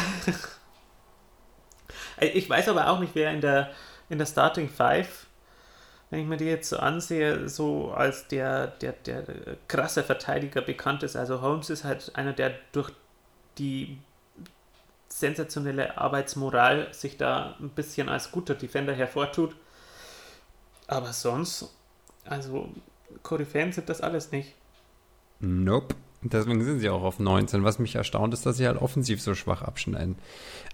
Ich 2.21 2.49
weiß 2.49 2.69
aber 2.69 2.88
auch 2.88 3.00
nicht, 3.00 3.14
wer 3.14 3.33
in 3.33 3.40
der, 3.40 3.71
in 4.08 4.18
der 4.18 4.26
Starting 4.26 4.68
Five, 4.68 5.26
wenn 6.11 6.20
ich 6.20 6.26
mir 6.26 6.37
die 6.37 6.44
jetzt 6.44 6.68
so 6.68 6.76
ansehe, 6.78 7.49
so 7.49 7.92
als 7.92 8.28
der, 8.28 8.68
der, 8.68 8.92
der 8.92 9.25
krasse 9.68 10.02
Verteidiger 10.02 10.62
bekannt 10.62 11.02
ist. 11.02 11.16
Also 11.16 11.40
Holmes 11.40 11.70
ist 11.70 11.84
halt 11.84 12.14
einer, 12.14 12.32
der 12.32 12.54
durch 12.73 12.90
die 13.58 13.99
sensationelle 15.08 15.96
Arbeitsmoral 15.96 16.92
sich 16.92 17.16
da 17.16 17.56
ein 17.61 17.70
bisschen 17.70 18.08
als 18.08 18.32
guter 18.32 18.54
Defender 18.54 18.94
hervortut. 18.94 19.54
Aber 20.87 21.12
sonst, 21.12 21.73
also 22.25 22.68
Koryphäen 23.23 23.73
sind 23.73 23.88
das 23.88 24.00
alles 24.00 24.32
nicht. 24.32 24.54
Nope. 25.40 25.94
Deswegen 26.23 26.64
sind 26.64 26.80
sie 26.80 26.88
auch 26.88 27.02
auf 27.02 27.18
19. 27.18 27.64
Was 27.64 27.78
mich 27.78 27.94
erstaunt 27.94 28.32
ist, 28.32 28.46
dass 28.46 28.56
sie 28.56 28.66
halt 28.66 28.80
offensiv 28.80 29.20
so 29.20 29.34
schwach 29.34 29.62
abschneiden. 29.62 30.16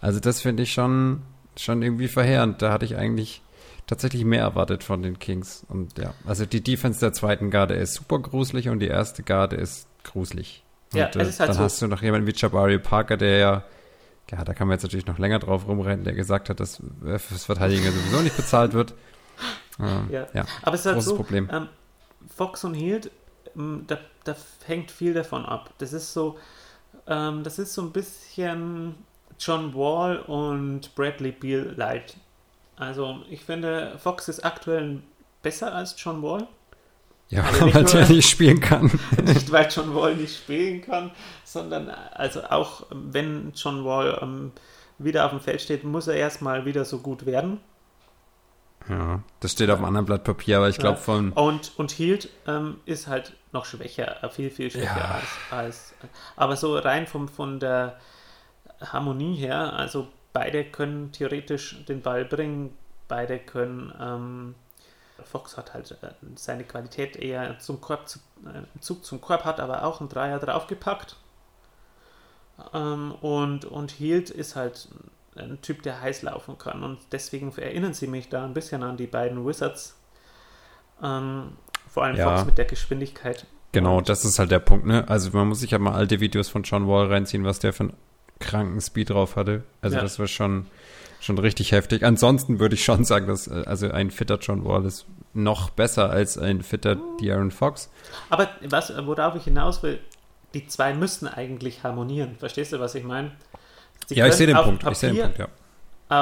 Also 0.01 0.21
das 0.21 0.41
finde 0.41 0.63
ich 0.63 0.73
schon, 0.73 1.23
schon 1.63 1.83
irgendwie 1.83 2.09
verheerend. 2.09 2.63
Da 2.63 2.73
hatte 2.73 2.85
ich 2.85 2.97
eigentlich 2.97 3.43
tatsächlich 3.87 4.25
mehr 4.25 4.43
erwartet 4.43 4.85
von 4.85 5.03
den 5.03 5.19
Kings. 5.19 5.65
Und 5.69 5.99
ja, 5.99 6.15
also 6.27 6.47
die 6.47 6.63
Defense 6.63 7.01
der 7.01 7.13
zweiten 7.13 7.51
Garde 7.51 7.75
ist 7.75 7.95
super 7.95 8.19
gruselig 8.19 8.69
und 8.69 8.79
die 8.81 8.89
erste 8.89 9.23
Garde 9.23 9.57
ist 9.57 9.87
gruselig. 10.05 10.65
Ja, 10.93 11.07
und, 11.07 11.17
es 11.17 11.29
ist 11.29 11.41
halt 11.41 11.51
dann 11.51 11.57
so- 11.57 11.63
hast 11.63 11.81
du 11.83 11.87
noch 11.87 12.03
jemanden 12.03 12.27
wie 12.27 12.33
Jabari 12.35 12.79
Parker, 12.79 13.17
der 13.17 13.39
ja, 13.39 13.65
ja, 14.31 14.45
da 14.45 14.55
kann 14.55 14.69
man 14.69 14.77
jetzt 14.77 14.83
natürlich 14.85 15.07
noch 15.07 15.19
länger 15.19 15.41
drauf 15.41 15.67
rumrennen, 15.67 16.05
der 16.05 16.15
gesagt 16.15 16.51
hat, 16.51 16.61
dass 16.61 16.81
äh, 17.05 17.19
fürs 17.19 17.45
Verteidigen 17.47 17.83
sowieso 17.85 18.21
nicht 18.23 18.37
bezahlt 18.37 18.73
wird. 18.73 18.95
Ähm, 19.81 20.09
Ja. 20.13 20.27
ja. 20.35 20.45
Aber 20.61 20.75
es 20.75 20.81
ist 20.81 20.87
halt 20.87 20.97
Großes 20.97 21.09
so, 21.11 21.17
Problem. 21.17 21.49
Ähm, 21.51 21.69
Fox 22.37 22.65
und 22.65 22.75
Hield, 22.75 23.11
ähm, 23.57 23.85
da, 23.87 23.97
da 24.25 24.37
hängt 24.67 24.91
viel 24.91 25.15
davon 25.15 25.47
ab. 25.47 25.71
Das 25.79 25.95
ist 25.95 26.13
so, 26.13 26.39
ähm, 27.07 27.43
das 27.45 27.59
ist 27.59 27.73
so 27.73 27.81
ein 27.81 27.91
bisschen 27.91 28.95
John 29.41 29.75
Wall 29.75 30.19
und 30.19 30.95
Bradley 30.95 31.33
Beal 31.33 31.75
light. 31.77 32.17
Also 32.77 33.21
ich 33.29 33.43
finde, 33.45 33.99
Fox 33.99 34.29
ist 34.29 34.45
aktuell 34.45 35.01
besser 35.43 35.75
als 35.75 35.95
John 35.99 36.23
Wall. 36.23 36.47
Ja, 37.31 37.43
Also 37.45 37.65
nicht 37.65 37.75
weil 37.75 37.83
nur- 37.85 37.93
der 37.93 38.09
nicht 38.09 38.29
spielen 38.29 38.61
kann. 38.61 38.87
Nicht, 39.25 39.51
weil 39.53 39.69
John 39.71 39.95
Wall 39.95 40.17
nicht 40.17 40.37
spielen 40.37 40.81
kann, 40.83 41.13
sondern 41.45 41.89
also 41.89 42.43
auch 42.45 42.87
wenn 42.91 43.53
John 43.55 43.85
Wall 43.85 44.19
ähm, 44.21 44.51
wieder 44.99 45.25
auf 45.27 45.31
dem 45.31 45.41
Feld 45.41 45.61
steht, 45.63 45.85
muss 45.85 46.09
er 46.09 46.15
erstmal 46.17 46.65
wieder 46.65 46.85
so 46.85 46.99
gut 46.99 47.27
werden. 47.27 47.61
Ja, 48.89 49.23
das 49.41 49.53
steht 49.53 49.71
auf 49.71 49.77
einem 49.77 49.85
anderen 49.87 50.07
Blatt 50.07 50.25
Papier, 50.25 50.57
aber 50.57 50.69
ich 50.69 50.79
glaube 50.79 50.97
Ja. 50.97 51.03
von 51.05 51.33
Und, 51.33 51.73
und 51.77 51.91
Hield 51.93 52.31
ähm, 52.49 52.79
ist 52.87 53.07
halt 53.07 53.35
noch 53.53 53.65
schwächer, 53.65 54.25
äh, 54.25 54.31
viel, 54.31 54.51
viel 54.51 54.71
schwächer 54.71 54.97
Ja. 54.97 55.21
als, 55.21 55.53
als. 55.53 55.95
Aber 56.37 56.57
so 56.57 56.77
rein 56.77 57.07
vom, 57.07 57.29
von 57.29 57.61
der 57.61 57.99
Harmonie 58.81 59.37
her, 59.37 59.73
also 59.75 60.09
beide 60.33 60.65
können 60.65 61.13
theoretisch 61.13 61.85
den 61.87 62.03
Ball 62.03 62.25
bringen, 62.25 62.77
beide 63.09 63.39
können. 63.39 63.93
Ähm, 64.01 64.55
Fox 65.25 65.57
hat 65.57 65.75
halt 65.75 65.91
äh, 66.03 66.09
seine 66.35 66.65
Qualität 66.65 67.17
eher 67.17 67.59
zum 67.59 67.81
Korb, 67.81 68.09
zu, 68.09 68.21
äh, 68.47 68.81
Zug 68.81 69.05
zum 69.05 69.21
Korb, 69.21 69.45
hat 69.45 69.61
aber 69.61 69.85
auch 69.85 70.01
einen 70.01 70.09
Dreier 70.09 70.39
draufgepackt. 70.39 71.17
Ähm, 72.75 73.13
und, 73.21 73.65
und 73.65 73.91
Hield 73.91 74.31
ist 74.31 74.57
halt 74.57 74.89
ein 75.37 75.61
Typ, 75.63 75.83
der 75.83 76.01
heiß 76.01 76.23
laufen 76.23 76.59
kann. 76.59 76.83
Und 76.83 76.99
deswegen 77.13 77.53
erinnern 77.57 77.95
sie 77.95 78.07
mich 78.07 78.29
da 78.29 78.45
ein 78.45 78.55
bisschen 78.55 78.83
an 78.83 78.97
die 78.97 79.07
beiden 79.07 79.47
Wizards. 79.47 79.97
Ähm, 81.03 81.53
vor 81.89 82.05
allem 82.05 82.17
Ja. 82.17 82.31
Fox 82.31 82.47
mit 82.47 82.59
der 82.59 82.65
Geschwindigkeit. 82.67 83.47
Genau, 83.73 84.01
das 84.01 84.25
ist 84.25 84.39
halt 84.39 84.51
der 84.51 84.59
Punkt, 84.59 84.87
ne? 84.87 85.09
Also 85.09 85.31
man 85.33 85.49
muss 85.49 85.61
sich 85.61 85.71
ja 85.71 85.79
mal 85.79 85.95
alte 85.95 86.19
Videos 86.21 86.49
von 86.49 86.65
John 86.65 86.89
Wall 86.89 87.07
reinziehen, 87.07 87.45
was 87.45 87.61
der 87.61 87.73
für 87.73 87.85
einen 87.85 87.97
kranken 88.41 88.81
Speed 88.81 89.11
drauf 89.11 89.37
hatte. 89.37 89.63
Also 89.83 89.97
Ja. 89.97 90.03
das 90.03 90.19
war 90.19 90.27
schon, 90.27 90.67
schon 91.21 91.39
richtig 91.39 91.73
heftig. 91.73 92.05
Ansonsten 92.05 92.59
würde 92.59 92.75
ich 92.75 92.85
schon 92.85 93.05
sagen, 93.05 93.27
dass 93.27 93.47
äh, 93.47 93.63
also 93.67 93.91
ein 93.91 94.11
fitter 94.11 94.39
John 94.41 94.65
Wall 94.65 94.85
ist 94.85 95.07
noch 95.35 95.71
besser 95.71 96.11
als 96.11 96.37
ein 96.39 96.63
fitter 96.63 96.97
De'Aaron 97.21 97.53
Fox. 97.53 97.91
Aber 98.31 98.49
was, 98.69 98.93
worauf 99.07 99.37
ich 99.37 99.45
hinaus 99.45 99.83
will, 99.83 100.01
die 100.55 100.67
zwei 100.67 100.93
müssten 100.95 101.29
eigentlich 101.29 101.85
harmonieren. 101.85 102.35
Verstehst 102.39 102.73
du, 102.73 102.81
was 102.81 102.95
ich 102.97 103.05
meine? 103.05 103.31
Sie 104.09 104.17
ja, 104.17 104.27
ich 104.27 104.35
sehe 104.35 104.49
den 104.49 104.57
Punkt. 104.57 104.85
Ich 104.91 104.99
sehe 104.99 105.11
den 105.13 105.19
Papier- 105.21 105.23
Punkt, 105.37 105.39
ja. 105.39 105.49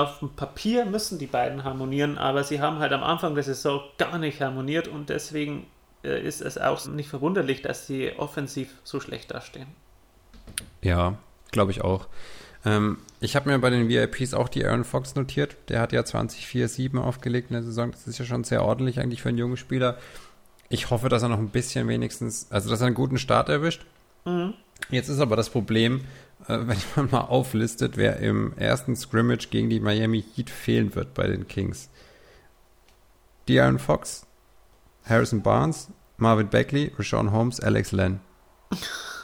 Auf 0.03 0.19
dem 0.19 0.29
Papier 0.31 0.85
müssen 0.85 1.19
die 1.19 1.27
beiden 1.27 1.65
harmonieren, 1.65 2.19
aber 2.19 2.45
sie 2.45 2.61
haben 2.61 2.79
halt 2.79 2.93
am 2.93 3.03
Anfang 3.03 3.35
der 3.35 3.45
Saison 3.45 3.81
gar 3.97 4.19
nicht 4.19 4.43
harmoniert 4.43 4.87
und 4.87 5.09
deswegen 5.09 5.67
äh, 6.05 6.21
ist 6.21 6.43
es 6.43 6.59
auch 6.59 6.85
nicht 6.87 7.09
verwunderlich, 7.09 7.63
dass 7.63 7.87
sie 7.87 8.13
offensiv 8.19 8.69
so 8.85 9.01
schlecht 9.01 9.31
dastehen. 9.31 9.69
Ja, 10.83 11.15
glaube 11.51 11.71
ich 11.71 11.83
auch. 11.83 12.09
Ähm, 12.65 12.99
ich 13.21 13.37
habe 13.37 13.51
mir 13.51 13.59
bei 13.59 13.71
den 13.71 13.89
VIPs 13.89 14.35
auch 14.35 14.49
die 14.49 14.65
Aaron 14.65 14.85
Fox 14.85 15.15
notiert. 15.15 15.57
Der 15.69 15.81
hat 15.81 15.93
ja 15.93 16.01
20-4-7 16.01 16.99
aufgelegt 16.99 17.51
in 17.51 17.55
der 17.55 17.63
Saison. 17.63 17.91
Das 17.91 18.07
ist 18.07 18.19
ja 18.19 18.25
schon 18.25 18.45
sehr 18.45 18.65
ordentlich 18.65 19.01
eigentlich 19.01 19.23
für 19.23 19.29
einen 19.29 19.39
jungen 19.39 19.57
Spieler. 19.57 19.99
Ich 20.69 20.91
hoffe, 20.91 21.09
dass 21.09 21.23
er 21.23 21.29
noch 21.29 21.39
ein 21.39 21.51
bisschen 21.51 21.89
wenigstens, 21.89 22.49
also 22.51 22.69
dass 22.69 22.81
er 22.81 22.87
einen 22.87 22.95
guten 22.95 23.19
Start 23.19 23.49
erwischt. 23.49 23.87
Mhm. 24.25 24.55
Jetzt 24.91 25.09
ist 25.09 25.21
aber 25.21 25.37
das 25.37 25.51
Problem, 25.51 26.03
äh, 26.47 26.59
wenn 26.67 26.77
man 26.97 27.11
mal 27.11 27.21
auflistet, 27.23 27.97
wer 27.97 28.19
im 28.19 28.57
ersten 28.57 28.97
Scrimmage 28.97 29.49
gegen 29.51 29.71
die 29.71 29.81
Miami 29.81 30.25
Heat 30.35 30.51
fehlen 30.51 30.95
wird 30.95 31.15
bei 31.15 31.27
den 31.27 31.49
Kings. 31.49 31.91
De'Aaron 33.49 33.79
Fox, 33.79 34.27
Harrison 35.05 35.43
Barnes, 35.43 35.89
Marvin 36.19 36.49
Beckley, 36.49 36.93
Rashawn 36.99 37.33
Holmes, 37.33 37.61
Alex 37.61 37.93
Len. 37.93 38.21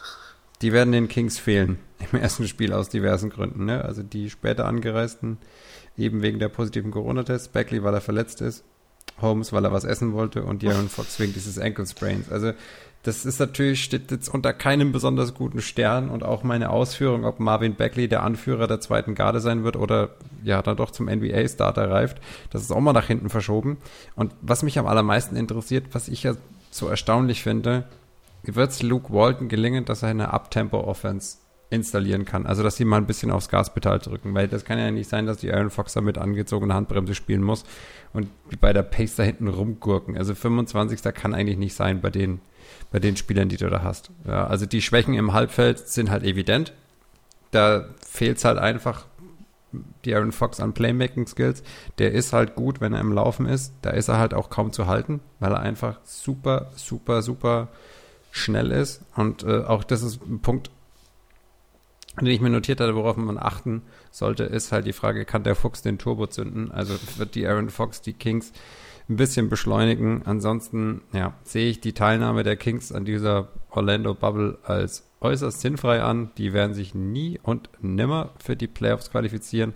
Die 0.62 0.72
werden 0.72 0.92
den 0.92 1.08
Kings 1.08 1.38
fehlen 1.38 1.78
im 2.12 2.20
ersten 2.20 2.46
Spiel 2.46 2.72
aus 2.72 2.88
diversen 2.88 3.30
Gründen. 3.30 3.64
Ne? 3.64 3.84
Also 3.84 4.02
die 4.02 4.30
später 4.30 4.66
angereisten, 4.66 5.38
eben 5.96 6.22
wegen 6.22 6.38
der 6.38 6.48
positiven 6.48 6.90
Corona-Tests. 6.90 7.48
Beckley, 7.48 7.82
weil 7.82 7.94
er 7.94 8.00
verletzt 8.00 8.40
ist. 8.40 8.64
Holmes, 9.20 9.52
weil 9.52 9.64
er 9.64 9.72
was 9.72 9.84
essen 9.84 10.12
wollte. 10.12 10.42
Und 10.44 10.62
De'Aaron 10.62 10.88
Fox 10.88 11.20
wegen 11.20 11.32
dieses 11.32 11.58
Ankle 11.58 11.86
Sprains. 11.86 12.30
Also 12.30 12.52
das 13.04 13.26
ist 13.26 13.38
natürlich, 13.38 13.84
steht 13.84 14.10
jetzt 14.10 14.28
unter 14.28 14.54
keinem 14.54 14.90
besonders 14.90 15.34
guten 15.34 15.60
Stern. 15.60 16.08
Und 16.08 16.24
auch 16.24 16.42
meine 16.42 16.70
Ausführung, 16.70 17.24
ob 17.24 17.38
Marvin 17.38 17.74
Beckley 17.74 18.08
der 18.08 18.22
Anführer 18.22 18.66
der 18.66 18.80
zweiten 18.80 19.14
Garde 19.14 19.40
sein 19.40 19.62
wird 19.62 19.76
oder 19.76 20.10
ja 20.42 20.62
dann 20.62 20.76
doch 20.76 20.90
zum 20.90 21.06
NBA-Starter 21.06 21.90
reift, 21.90 22.20
das 22.50 22.62
ist 22.62 22.72
auch 22.72 22.80
mal 22.80 22.92
nach 22.92 23.06
hinten 23.06 23.28
verschoben. 23.28 23.76
Und 24.16 24.34
was 24.40 24.62
mich 24.62 24.78
am 24.78 24.86
allermeisten 24.86 25.36
interessiert, 25.36 25.88
was 25.92 26.08
ich 26.08 26.22
ja 26.22 26.34
so 26.70 26.88
erstaunlich 26.88 27.42
finde, 27.42 27.84
wird 28.46 28.70
es 28.70 28.82
Luke 28.82 29.12
Walton 29.12 29.48
gelingen, 29.48 29.84
dass 29.84 30.02
er 30.02 30.10
eine 30.10 30.32
Up-Tempo-Offense 30.32 31.38
installieren 31.70 32.24
kann. 32.24 32.46
Also, 32.46 32.62
dass 32.62 32.76
sie 32.76 32.84
mal 32.84 32.98
ein 32.98 33.06
bisschen 33.06 33.30
aufs 33.30 33.48
Gaspedal 33.48 33.98
drücken, 33.98 34.34
weil 34.34 34.48
das 34.48 34.64
kann 34.64 34.78
ja 34.78 34.90
nicht 34.90 35.08
sein, 35.08 35.26
dass 35.26 35.38
die 35.38 35.52
Aaron 35.52 35.70
Fox 35.70 35.92
da 35.94 36.00
mit 36.00 36.18
angezogener 36.18 36.74
Handbremse 36.74 37.14
spielen 37.14 37.42
muss 37.42 37.64
und 38.12 38.28
bei 38.60 38.72
der 38.72 38.82
Pace 38.82 39.16
da 39.16 39.22
hinten 39.22 39.48
rumgurken. 39.48 40.16
Also 40.16 40.34
25. 40.34 41.02
kann 41.14 41.34
eigentlich 41.34 41.58
nicht 41.58 41.74
sein 41.74 42.00
bei 42.00 42.10
den, 42.10 42.40
bei 42.92 43.00
den 43.00 43.16
Spielern, 43.16 43.48
die 43.48 43.56
du 43.56 43.68
da 43.68 43.82
hast. 43.82 44.10
Ja, 44.26 44.46
also 44.46 44.66
die 44.66 44.82
Schwächen 44.82 45.14
im 45.14 45.32
Halbfeld 45.32 45.78
sind 45.78 46.10
halt 46.10 46.22
evident. 46.22 46.72
Da 47.50 47.88
fehlt 48.06 48.38
es 48.38 48.44
halt 48.44 48.58
einfach 48.58 49.06
die 50.04 50.14
Aaron 50.14 50.32
Fox 50.32 50.60
an 50.60 50.74
Playmaking-Skills. 50.74 51.62
Der 51.98 52.12
ist 52.12 52.32
halt 52.32 52.54
gut, 52.54 52.80
wenn 52.80 52.92
er 52.92 53.00
im 53.00 53.12
Laufen 53.12 53.46
ist. 53.46 53.74
Da 53.82 53.90
ist 53.90 54.08
er 54.08 54.18
halt 54.18 54.34
auch 54.34 54.50
kaum 54.50 54.72
zu 54.72 54.86
halten, 54.86 55.20
weil 55.40 55.52
er 55.52 55.60
einfach 55.60 55.98
super, 56.04 56.70
super, 56.76 57.22
super 57.22 57.68
schnell 58.34 58.72
ist. 58.72 59.02
Und 59.14 59.44
äh, 59.44 59.62
auch 59.62 59.84
das 59.84 60.02
ist 60.02 60.20
ein 60.26 60.40
Punkt, 60.40 60.70
den 62.20 62.26
ich 62.26 62.40
mir 62.40 62.50
notiert 62.50 62.80
hatte, 62.80 62.96
worauf 62.96 63.16
man 63.16 63.38
achten 63.38 63.82
sollte, 64.10 64.42
ist 64.42 64.72
halt 64.72 64.86
die 64.86 64.92
Frage, 64.92 65.24
kann 65.24 65.44
der 65.44 65.54
Fuchs 65.54 65.82
den 65.82 65.98
Turbo 65.98 66.26
zünden? 66.26 66.72
Also 66.72 66.94
wird 67.16 67.36
die 67.36 67.46
Aaron 67.46 67.70
Fox 67.70 68.02
die 68.02 68.12
Kings 68.12 68.52
ein 69.08 69.16
bisschen 69.16 69.48
beschleunigen. 69.48 70.22
Ansonsten, 70.24 71.02
ja, 71.12 71.34
sehe 71.44 71.70
ich 71.70 71.80
die 71.80 71.92
Teilnahme 71.92 72.42
der 72.42 72.56
Kings 72.56 72.90
an 72.90 73.04
dieser 73.04 73.48
Orlando 73.70 74.14
Bubble 74.14 74.58
als 74.64 75.08
äußerst 75.20 75.60
sinnfrei 75.60 76.02
an. 76.02 76.32
Die 76.36 76.52
werden 76.52 76.74
sich 76.74 76.92
nie 76.94 77.38
und 77.42 77.70
nimmer 77.80 78.32
für 78.42 78.56
die 78.56 78.68
Playoffs 78.68 79.10
qualifizieren. 79.10 79.74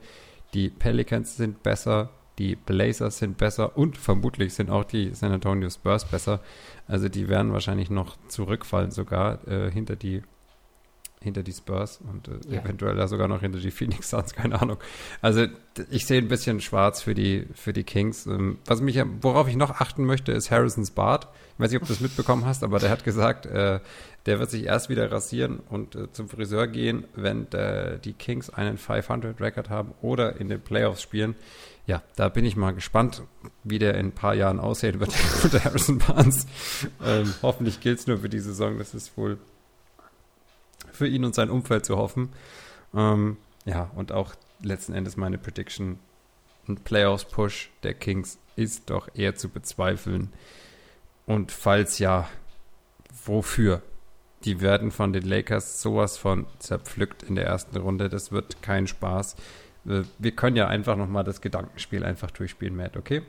Die 0.53 0.69
Pelicans 0.69 1.37
sind 1.37 1.62
besser, 1.62 2.11
die 2.38 2.54
Blazers 2.57 3.18
sind 3.18 3.37
besser 3.37 3.76
und 3.76 3.97
vermutlich 3.99 4.54
sind 4.54 4.71
auch 4.71 4.85
die 4.85 5.12
San 5.14 5.33
Antonio 5.33 5.68
Spurs 5.71 6.04
besser. 6.04 6.40
Also 6.87 7.09
die 7.09 7.28
werden 7.28 7.52
wahrscheinlich 7.52 7.90
noch 7.90 8.16
zurückfallen 8.28 8.90
sogar 8.92 9.47
äh, 9.49 9.71
hinter 9.71 9.97
die 9.97 10.23
hinter 11.21 11.42
die 11.42 11.52
Spurs 11.52 12.00
und 12.09 12.28
äh, 12.28 12.54
Ja. 12.54 12.61
eventuell 12.61 12.95
da 12.95 13.09
sogar 13.09 13.26
noch 13.26 13.40
hinter 13.40 13.59
die 13.59 13.73
Phoenix 13.73 14.11
Suns, 14.11 14.35
keine 14.37 14.61
Ahnung. 14.62 14.76
Also 15.21 15.47
ich 15.90 16.07
sehe 16.07 16.18
ein 16.23 16.28
bisschen 16.28 16.61
schwarz 16.61 17.02
für 17.02 17.12
die, 17.12 17.49
für 17.54 17.73
die 17.73 17.83
Kings. 17.83 18.26
Ähm, 18.26 18.59
was 18.66 18.80
mich, 18.80 19.02
worauf 19.21 19.49
ich 19.49 19.57
noch 19.57 19.80
achten 19.80 20.04
möchte, 20.04 20.30
ist 20.30 20.52
Harrisons 20.52 20.92
Bart. 20.92 21.26
Ich 21.54 21.61
weiß 21.61 21.73
nicht, 21.73 21.83
ob 21.83 21.88
du 21.88 21.92
das 21.92 22.00
mitbekommen 22.00 22.47
hast, 22.47 22.62
aber 22.62 22.78
der 22.78 22.90
hat 22.90 23.02
gesagt, 23.02 23.47
äh, 23.47 23.80
der 24.26 24.38
wird 24.38 24.50
sich 24.52 24.66
erst 24.66 24.90
wieder 24.90 25.11
rasieren 25.11 25.59
und 25.68 25.97
äh, 25.97 26.12
zum 26.12 26.28
Friseur 26.28 26.68
gehen, 26.68 27.04
wenn 27.16 27.50
der, 27.50 27.97
die 27.99 28.12
Kings 28.12 28.49
einen 28.49 28.78
500-Record 28.78 29.71
haben 29.71 29.95
oder 30.02 30.37
in 30.40 30.49
den 30.49 30.61
Playoffs 30.61 31.02
spielen. 31.02 31.35
Ja, 31.88 32.02
da 32.16 32.28
bin 32.28 32.45
ich 32.45 32.54
mal 32.54 32.75
gespannt, 32.75 33.23
wie 33.64 33.78
der 33.78 33.95
in 33.95 34.09
ein 34.09 34.12
paar 34.12 34.35
Jahren 34.35 34.61
aussehen 34.61 35.00
wird 35.00 35.11
unter 35.42 35.64
Harrison 35.64 35.97
Barnes. 35.99 36.47
Ähm, 37.02 37.33
hoffentlich 37.40 37.80
gilt 37.80 37.99
es 37.99 38.07
nur 38.07 38.18
für 38.18 38.28
die 38.28 38.40
Saison. 38.40 38.76
Das 38.76 38.92
ist 38.92 39.16
wohl 39.16 39.38
für 40.92 41.09
ihn 41.09 41.25
und 41.25 41.35
sein 41.35 41.49
Umfeld 41.49 41.87
zu 41.87 41.97
hoffen. 41.97 42.28
Ähm, 42.95 43.38
ja, 43.64 43.90
und 43.97 44.12
auch 44.12 44.35
letzten 44.62 44.92
Endes 44.92 45.16
meine 45.16 45.38
Prediction, 45.38 45.99
ein 46.68 46.76
Playoffs-Push 46.76 47.71
der 47.83 47.95
Kings 47.95 48.38
ist 48.54 48.90
doch 48.90 49.09
eher 49.14 49.35
zu 49.35 49.49
bezweifeln. 49.49 50.30
Und 51.25 51.52
falls 51.52 51.99
ja, 51.99 52.28
wofür? 53.25 53.80
Die 54.45 54.61
werden 54.61 54.90
von 54.90 55.14
den 55.14 55.25
Lakers 55.25 55.80
sowas 55.80 56.18
von 56.18 56.47
zerpflückt 56.59 57.23
in 57.23 57.35
der 57.35 57.47
ersten 57.47 57.78
Runde. 57.78 58.11
Das 58.11 58.30
wird 58.30 58.61
kein 58.61 58.87
Spaß. 58.87 59.37
Äh, 59.87 60.03
Wir 60.19 60.33
können 60.33 60.57
ja 60.57 60.67
einfach 60.69 60.97
nochmal 60.97 61.25
das 61.25 61.41
Gedankenspiel 61.41 62.05
einfach 62.05 62.31
durchspielen, 62.31 62.77
Matt, 62.77 62.97
okay? 62.97 63.23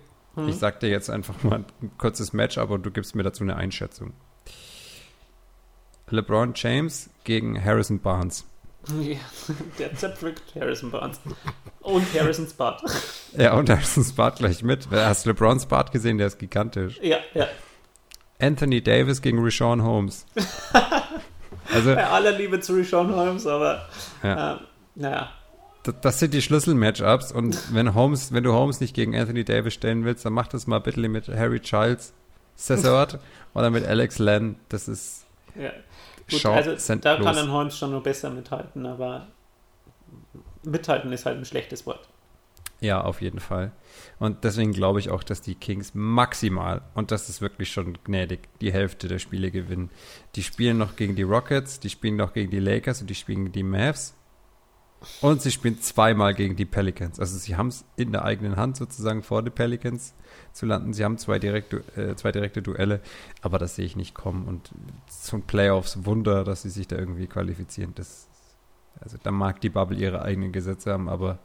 Ich 0.47 0.55
sag 0.55 0.79
dir 0.79 0.87
jetzt 0.89 1.09
einfach 1.09 1.43
mal 1.43 1.65
ein 1.81 1.91
kurzes 1.97 2.31
Match, 2.31 2.57
aber 2.57 2.77
du 2.77 2.91
gibst 2.91 3.13
mir 3.13 3.23
dazu 3.23 3.43
eine 3.43 3.57
Einschätzung. 3.57 4.13
LeBron 6.09 6.53
James 6.55 7.09
gegen 7.25 7.61
Harrison 7.61 7.99
Barnes. 7.99 8.45
Ja, 9.01 9.17
der 9.77 9.93
zerpflückt 9.95 10.55
Harrison 10.55 10.91
Barnes. 10.91 11.19
Und 11.81 12.05
Harrisons 12.13 12.53
Bart. 12.53 12.81
Ja, 13.35 13.53
und 13.55 13.69
Harrisons 13.69 14.13
Bart 14.13 14.37
gleich 14.37 14.63
mit. 14.63 14.87
Hast 14.91 15.25
du 15.25 15.31
LeBrons 15.31 15.65
Bart 15.65 15.91
gesehen? 15.91 16.17
Der 16.17 16.27
ist 16.27 16.39
gigantisch. 16.39 16.97
Ja, 17.01 17.17
ja. 17.33 17.47
Anthony 18.39 18.81
Davis 18.81 19.21
gegen 19.21 19.43
Rashawn 19.43 19.83
Holmes. 19.83 20.25
Also, 21.71 21.93
Bei 21.93 22.07
aller 22.07 22.31
Liebe 22.31 22.59
zu 22.59 22.73
Rishon 22.73 23.13
Holmes, 23.15 23.45
aber 23.45 23.87
ja, 24.23 24.53
äh, 24.55 24.59
naja. 24.95 25.29
Das 25.91 26.19
sind 26.19 26.33
die 26.33 26.41
Schlüssel-Matchups. 26.41 27.31
Und 27.31 27.73
wenn 27.73 27.93
Holmes, 27.93 28.31
wenn 28.33 28.43
du 28.43 28.53
Holmes 28.53 28.79
nicht 28.79 28.93
gegen 28.93 29.15
Anthony 29.15 29.43
Davis 29.43 29.73
stellen 29.73 30.05
willst, 30.05 30.25
dann 30.25 30.33
mach 30.33 30.47
das 30.47 30.67
mal 30.67 30.79
bitte 30.79 31.07
mit 31.07 31.27
Harry 31.27 31.59
Childs, 31.59 32.13
Cesart 32.57 33.19
oder 33.53 33.69
mit 33.69 33.85
Alex 33.85 34.19
Len. 34.19 34.57
Das 34.69 34.87
ist 34.87 35.25
Ja. 35.55 35.71
Gut, 36.29 36.45
also 36.45 36.95
da 36.95 37.15
los. 37.15 37.25
kann 37.25 37.37
ein 37.37 37.51
Holmes 37.51 37.77
schon 37.77 37.91
nur 37.91 38.03
besser 38.03 38.29
mithalten, 38.29 38.85
aber 38.85 39.27
mithalten 40.63 41.11
ist 41.11 41.25
halt 41.25 41.37
ein 41.37 41.45
schlechtes 41.45 41.85
Wort. 41.85 42.07
Ja, 42.81 43.01
auf 43.01 43.21
jeden 43.21 43.39
Fall. 43.39 43.71
Und 44.19 44.43
deswegen 44.43 44.71
glaube 44.71 44.99
ich 44.99 45.09
auch, 45.09 45.23
dass 45.23 45.41
die 45.41 45.55
Kings 45.55 45.93
maximal, 45.93 46.81
und 46.93 47.11
das 47.11 47.29
ist 47.29 47.41
wirklich 47.41 47.71
schon 47.71 47.97
gnädig, 48.05 48.47
die 48.61 48.71
Hälfte 48.71 49.07
der 49.07 49.19
Spiele 49.19 49.51
gewinnen. 49.51 49.89
Die 50.35 50.43
spielen 50.43 50.77
noch 50.77 50.95
gegen 50.95 51.15
die 51.15 51.23
Rockets, 51.23 51.79
die 51.79 51.89
spielen 51.89 52.15
noch 52.15 52.33
gegen 52.33 52.51
die 52.51 52.59
Lakers 52.59 53.01
und 53.01 53.09
die 53.09 53.15
spielen 53.15 53.45
gegen 53.45 53.51
die 53.51 53.63
Mavs. 53.63 54.15
Und 55.21 55.41
sie 55.41 55.51
spielen 55.51 55.81
zweimal 55.81 56.33
gegen 56.33 56.55
die 56.57 56.65
Pelicans. 56.65 57.19
Also 57.19 57.37
sie 57.37 57.55
haben 57.55 57.67
es 57.67 57.85
in 57.95 58.11
der 58.11 58.25
eigenen 58.25 58.57
Hand 58.57 58.75
sozusagen 58.75 59.23
vor 59.23 59.41
den 59.41 59.53
Pelicans 59.53 60.13
zu 60.51 60.65
landen. 60.65 60.93
Sie 60.93 61.05
haben 61.05 61.17
zwei 61.17 61.39
direkte, 61.39 61.77
äh, 61.95 62.15
zwei 62.15 62.31
direkte 62.33 62.61
Duelle, 62.61 62.99
aber 63.41 63.59
das 63.59 63.75
sehe 63.75 63.85
ich 63.85 63.95
nicht 63.95 64.13
kommen. 64.13 64.45
Und 64.45 64.71
so 65.09 65.37
ein 65.37 65.43
Playoffs-Wunder, 65.43 66.43
dass 66.43 66.63
sie 66.63 66.69
sich 66.69 66.87
da 66.87 66.97
irgendwie 66.97 67.27
qualifizieren. 67.27 67.93
Das, 67.95 68.27
also 68.99 69.17
da 69.23 69.31
mag 69.31 69.61
die 69.61 69.69
Bubble 69.69 69.97
ihre 69.97 70.21
eigenen 70.21 70.51
Gesetze 70.51 70.91
haben, 70.91 71.07
aber 71.07 71.39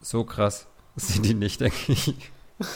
so 0.00 0.22
krass 0.24 0.68
sind 0.96 1.24
die 1.26 1.34
nicht, 1.34 1.60
denke 1.60 1.92
ich. 1.92 2.14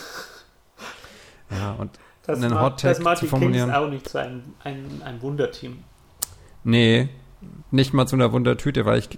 Ja, 1.50 1.72
und 1.72 1.98
Das, 2.24 2.42
einen 2.42 2.58
Hot 2.58 2.80
Take 2.80 2.94
das 2.94 3.04
macht 3.04 3.18
zu 3.18 3.24
die 3.26 3.28
formulieren. 3.28 3.68
Kings 3.70 3.76
auch 3.78 3.90
nicht 3.90 4.08
so 4.08 4.16
ein, 4.18 4.54
ein, 4.64 5.02
ein 5.04 5.20
Wunderteam. 5.20 5.84
nee, 6.64 7.10
nicht 7.70 7.92
mal 7.94 8.06
zu 8.06 8.16
einer 8.16 8.32
Wundertüte, 8.32 8.84
weil 8.84 8.98
ich 8.98 9.08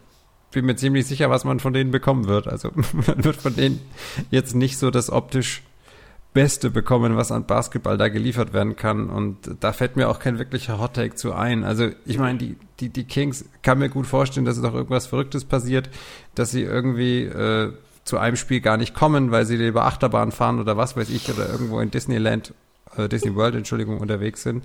bin 0.51 0.67
mir 0.67 0.77
ziemlich 0.77 1.07
sicher, 1.07 1.31
was 1.31 1.45
man 1.45 1.61
von 1.61 1.73
denen 1.73 1.91
bekommen 1.91 2.27
wird. 2.27 2.49
Also 2.49 2.71
man 3.07 3.25
wird 3.25 3.37
von 3.37 3.55
denen 3.57 3.81
jetzt 4.31 4.55
nicht 4.55 4.79
so 4.79 4.91
das 4.91 5.11
optisch 5.11 5.63
Beste 6.35 6.71
bekommen, 6.71 7.17
was 7.17 7.31
an 7.31 7.47
Basketball 7.47 7.97
da 7.97 8.09
geliefert 8.09 8.53
werden 8.53 8.75
kann. 8.75 9.09
Und 9.09 9.39
da 9.61 9.73
fällt 9.73 9.97
mir 9.97 10.09
auch 10.09 10.19
kein 10.19 10.39
wirklicher 10.39 10.81
Hot 10.81 10.95
Take 10.95 11.15
zu 11.15 11.33
ein. 11.33 11.63
Also 11.63 11.91
ich 12.05 12.19
meine, 12.19 12.39
die, 12.39 12.57
die, 12.81 12.89
die 12.89 13.05
Kings 13.05 13.45
kann 13.63 13.79
mir 13.79 13.89
gut 13.89 14.07
vorstellen, 14.07 14.45
dass 14.45 14.57
es 14.57 14.63
doch 14.63 14.75
irgendwas 14.75 15.07
Verrücktes 15.07 15.45
passiert, 15.45 15.89
dass 16.35 16.51
sie 16.51 16.63
irgendwie 16.63 17.23
äh, 17.23 17.73
zu 18.05 18.19
einem 18.19 18.37
Spiel 18.37 18.61
gar 18.61 18.77
nicht 18.77 18.95
kommen, 18.95 19.31
weil 19.31 19.47
sie 19.47 19.55
über 19.65 19.87
Achterbahn 19.87 20.33
fahren 20.33 20.59
oder 20.59 20.77
was 20.77 20.97
weiß 20.97 21.09
ich, 21.09 21.33
oder 21.33 21.49
irgendwo 21.49 21.79
in 21.79 21.93
Disneyland, 21.93 22.53
äh, 22.97 23.09
Disney 23.09 23.37
World, 23.37 23.55
Entschuldigung, 23.55 23.99
unterwegs 24.01 24.43
sind. 24.43 24.65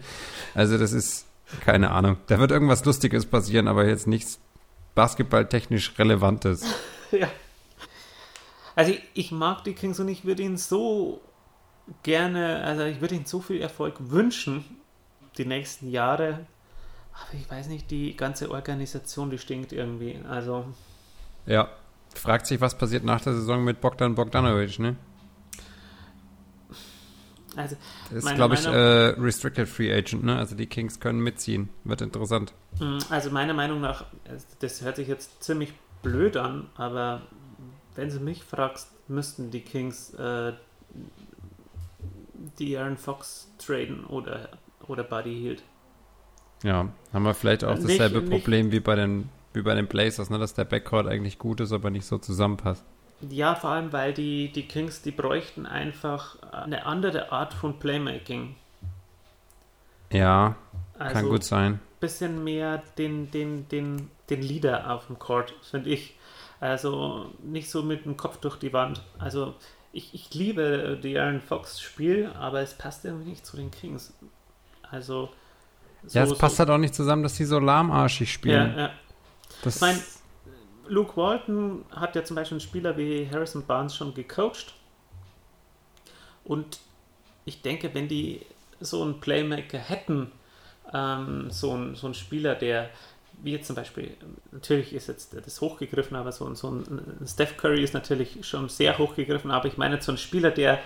Also 0.56 0.80
das 0.80 0.92
ist, 0.92 1.28
keine 1.62 1.92
Ahnung. 1.92 2.18
Da 2.28 2.40
wird 2.40 2.52
irgendwas 2.52 2.86
Lustiges 2.86 3.26
passieren, 3.26 3.68
aber 3.68 3.88
jetzt 3.88 4.08
nichts 4.08 4.40
basketballtechnisch 4.96 5.98
Relevantes. 5.98 6.66
ja. 7.12 7.30
Also 8.76 8.92
ich, 8.92 9.04
ich 9.14 9.32
mag 9.32 9.64
die 9.64 9.74
Kings 9.74 10.00
und 10.00 10.08
ich 10.08 10.26
würde 10.26 10.44
ihnen 10.44 10.58
so 10.58 11.22
gerne, 12.04 12.64
also 12.64 12.84
ich 12.84 13.02
würde 13.02 13.16
ihnen 13.16 13.26
so 13.26 13.42
viel 13.42 13.62
Erfolg 13.62 13.96
wünschen, 14.00 14.64
die 15.38 15.46
nächsten 15.46 15.90
Jahre. 15.90 16.46
Aber 17.14 17.34
ich 17.34 17.50
weiß 17.50 17.68
nicht, 17.68 17.92
die 17.92 18.16
ganze 18.16 18.52
Organisation, 18.52 19.30
die 19.30 19.38
stinkt 19.38 19.74
irgendwie. 19.74 20.20
Also 20.30 20.66
Ja. 21.46 21.70
Fragt 22.16 22.48
sich, 22.48 22.60
was 22.60 22.76
passiert 22.76 23.04
nach 23.04 23.22
der 23.22 23.34
Saison 23.34 23.64
mit 23.64 23.82
Bogdan 23.82 24.16
Bogdanovic, 24.16 24.80
ne? 24.80 24.96
Also, 27.56 27.76
Das 28.12 28.24
ist, 28.26 28.36
glaube 28.36 28.54
ich, 28.56 28.64
Meinung- 28.64 28.76
äh, 28.80 29.20
Restricted 29.20 29.68
Free 29.68 29.94
Agent, 29.94 30.24
ne? 30.24 30.38
Also 30.38 30.56
die 30.56 30.68
Kings 30.68 31.00
können 31.00 31.20
mitziehen. 31.20 31.70
Wird 31.84 32.02
interessant. 32.02 32.54
mh, 32.80 33.00
also 33.10 33.32
meiner 33.32 33.54
Meinung 33.54 33.82
nach, 33.82 34.06
das 34.60 34.82
hört 34.82 34.98
sich 34.98 35.08
jetzt 35.08 35.44
ziemlich 35.44 35.74
blöd 36.04 36.38
an, 36.38 36.68
aber 36.76 37.22
wenn 37.96 38.10
du 38.10 38.20
mich 38.20 38.44
fragst, 38.44 38.90
müssten 39.10 39.52
die 39.52 39.62
Kings 39.62 40.14
äh, 40.14 40.54
die 42.60 42.78
Aaron 42.78 42.98
Fox 42.98 43.52
traden 43.58 44.06
oder, 44.06 44.50
oder 44.88 45.04
Buddy 45.04 45.34
Hield. 45.36 45.64
Ja, 46.64 46.90
haben 47.14 47.24
wir 47.24 47.34
vielleicht 47.34 47.64
auch 47.64 47.76
Nicht- 47.78 48.00
dasselbe 48.00 48.20
nicht- 48.20 48.30
Problem 48.30 48.72
wie 48.72 48.80
bei 48.80 48.96
den 48.96 49.30
wie 49.54 49.64
bei 49.64 49.74
den 49.74 49.88
Blazers, 49.88 50.30
ne? 50.30 50.38
Dass 50.38 50.54
der 50.54 50.66
Backcourt 50.66 51.08
eigentlich 51.08 51.40
gut 51.40 51.60
ist, 51.60 51.72
aber 51.72 51.90
nicht 51.90 52.06
so 52.06 52.20
zusammenpasst. 52.20 52.86
Ja, 53.22 53.56
vor 53.56 53.70
allem, 53.72 53.94
weil 53.94 54.14
die, 54.14 54.52
die 54.52 54.68
Kings, 54.68 55.02
die 55.02 55.12
bräuchten 55.12 55.66
einfach 55.66 56.38
eine 56.52 56.86
andere 56.86 57.32
Art 57.32 57.54
von 57.54 57.80
Playmaking. 57.80 58.56
Ja, 60.12 60.56
Also 60.98 61.14
kann 61.14 61.30
gut 61.30 61.44
sein. 61.44 61.80
bisschen 62.00 62.44
mehr 62.44 62.84
den, 62.98 63.32
den, 63.32 63.68
den, 63.70 64.10
den 64.30 64.42
Leader 64.42 64.92
auf 64.94 65.08
dem 65.08 65.20
Court, 65.20 65.54
finde 65.62 65.90
ich. 65.90 66.16
Also 66.60 67.32
nicht 67.42 67.70
so 67.70 67.84
mit 67.84 68.06
dem 68.06 68.18
Kopf 68.18 68.38
durch 68.38 68.58
die 68.58 68.74
Wand. 68.74 69.02
Also 69.18 69.56
ich, 69.94 70.14
ich 70.14 70.34
liebe 70.34 71.00
die 71.02 71.18
Aaron 71.18 71.42
Fox 71.42 71.82
Spiel, 71.82 72.32
aber 72.40 72.62
es 72.62 72.74
passt 72.78 73.06
irgendwie 73.06 73.30
nicht 73.32 73.46
zu 73.46 73.58
den 73.58 73.72
Kings. 73.72 74.14
Also 74.92 75.30
ja, 76.14 76.26
so- 76.26 76.34
es 76.34 76.38
passt 76.38 76.56
so, 76.56 76.60
halt 76.60 76.70
auch 76.70 76.78
nicht 76.78 76.96
zusammen, 76.96 77.24
dass 77.24 77.36
die 77.36 77.46
so 77.46 77.60
lahmarschig 77.60 78.32
spielen. 78.32 78.76
ja, 78.76 78.78
ja. 78.78 78.90
Das, 79.62 79.76
Ich 79.76 79.82
meine, 79.82 80.00
Luke 80.90 81.16
Walton 81.16 81.86
hat 81.92 82.16
ja 82.16 82.24
zum 82.24 82.36
Beispiel 82.36 82.56
einen 82.56 82.62
Spieler 82.68 82.98
wie 82.98 83.30
Harrison 83.32 83.66
Barnes 83.66 83.96
schon 83.96 84.14
gecoacht. 84.14 84.74
Und 86.44 86.80
ich 87.46 87.62
denke, 87.62 87.94
wenn 87.94 88.08
die 88.08 88.42
so 88.80 89.04
einen 89.04 89.20
Playmaker 89.20 89.78
hätten, 89.78 90.32
ähm, 90.94 91.50
so, 91.52 91.76
ein, 91.76 91.96
so 91.96 92.08
ein 92.08 92.14
Spieler, 92.14 92.56
der, 92.56 92.90
wie 93.44 93.52
jetzt 93.54 93.68
zum 93.68 93.76
Beispiel, 93.76 94.18
natürlich 94.52 94.94
ist 94.94 95.08
jetzt 95.08 95.36
das 95.46 95.62
hochgegriffen, 95.62 96.18
aber 96.18 96.32
so, 96.32 96.46
ein- 96.46 96.56
so 96.56 96.70
ein 96.72 97.26
Steph 97.28 97.58
Curry 97.58 97.84
ist 97.84 97.94
natürlich 97.94 98.46
schon 98.48 98.68
sehr 98.70 98.98
hochgegriffen, 98.98 99.52
aber 99.52 99.68
ich 99.68 99.78
meine 99.78 100.02
so 100.02 100.12
ein 100.12 100.18
Spieler, 100.18 100.52
der, 100.52 100.80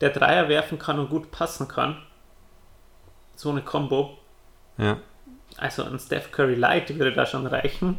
der 0.00 0.10
Dreier 0.10 0.48
werfen 0.48 0.78
kann 0.78 0.98
und 1.00 1.10
gut 1.10 1.30
passen 1.30 1.66
kann. 1.68 2.00
So 3.34 3.50
eine 3.50 3.62
Combo. 3.62 4.18
ja, 4.78 4.98
Also 5.56 5.82
ein 5.84 5.98
Steph 5.98 6.30
Curry 6.30 6.54
Light 6.54 6.96
würde 6.96 7.12
da 7.12 7.26
schon 7.26 7.46
reichen. 7.46 7.98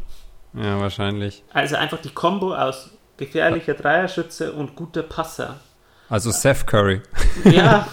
Ja, 0.53 0.79
wahrscheinlich. 0.79 1.43
Also 1.53 1.75
einfach 1.75 1.99
die 2.01 2.09
Kombo 2.11 2.53
aus 2.55 2.89
gefährlicher 3.17 3.73
Dreierschütze 3.73 4.53
und 4.53 4.75
guter 4.75 5.03
Passer. 5.03 5.59
Also 6.09 6.31
Seth 6.31 6.65
Curry. 6.65 7.01
Ja, 7.45 7.87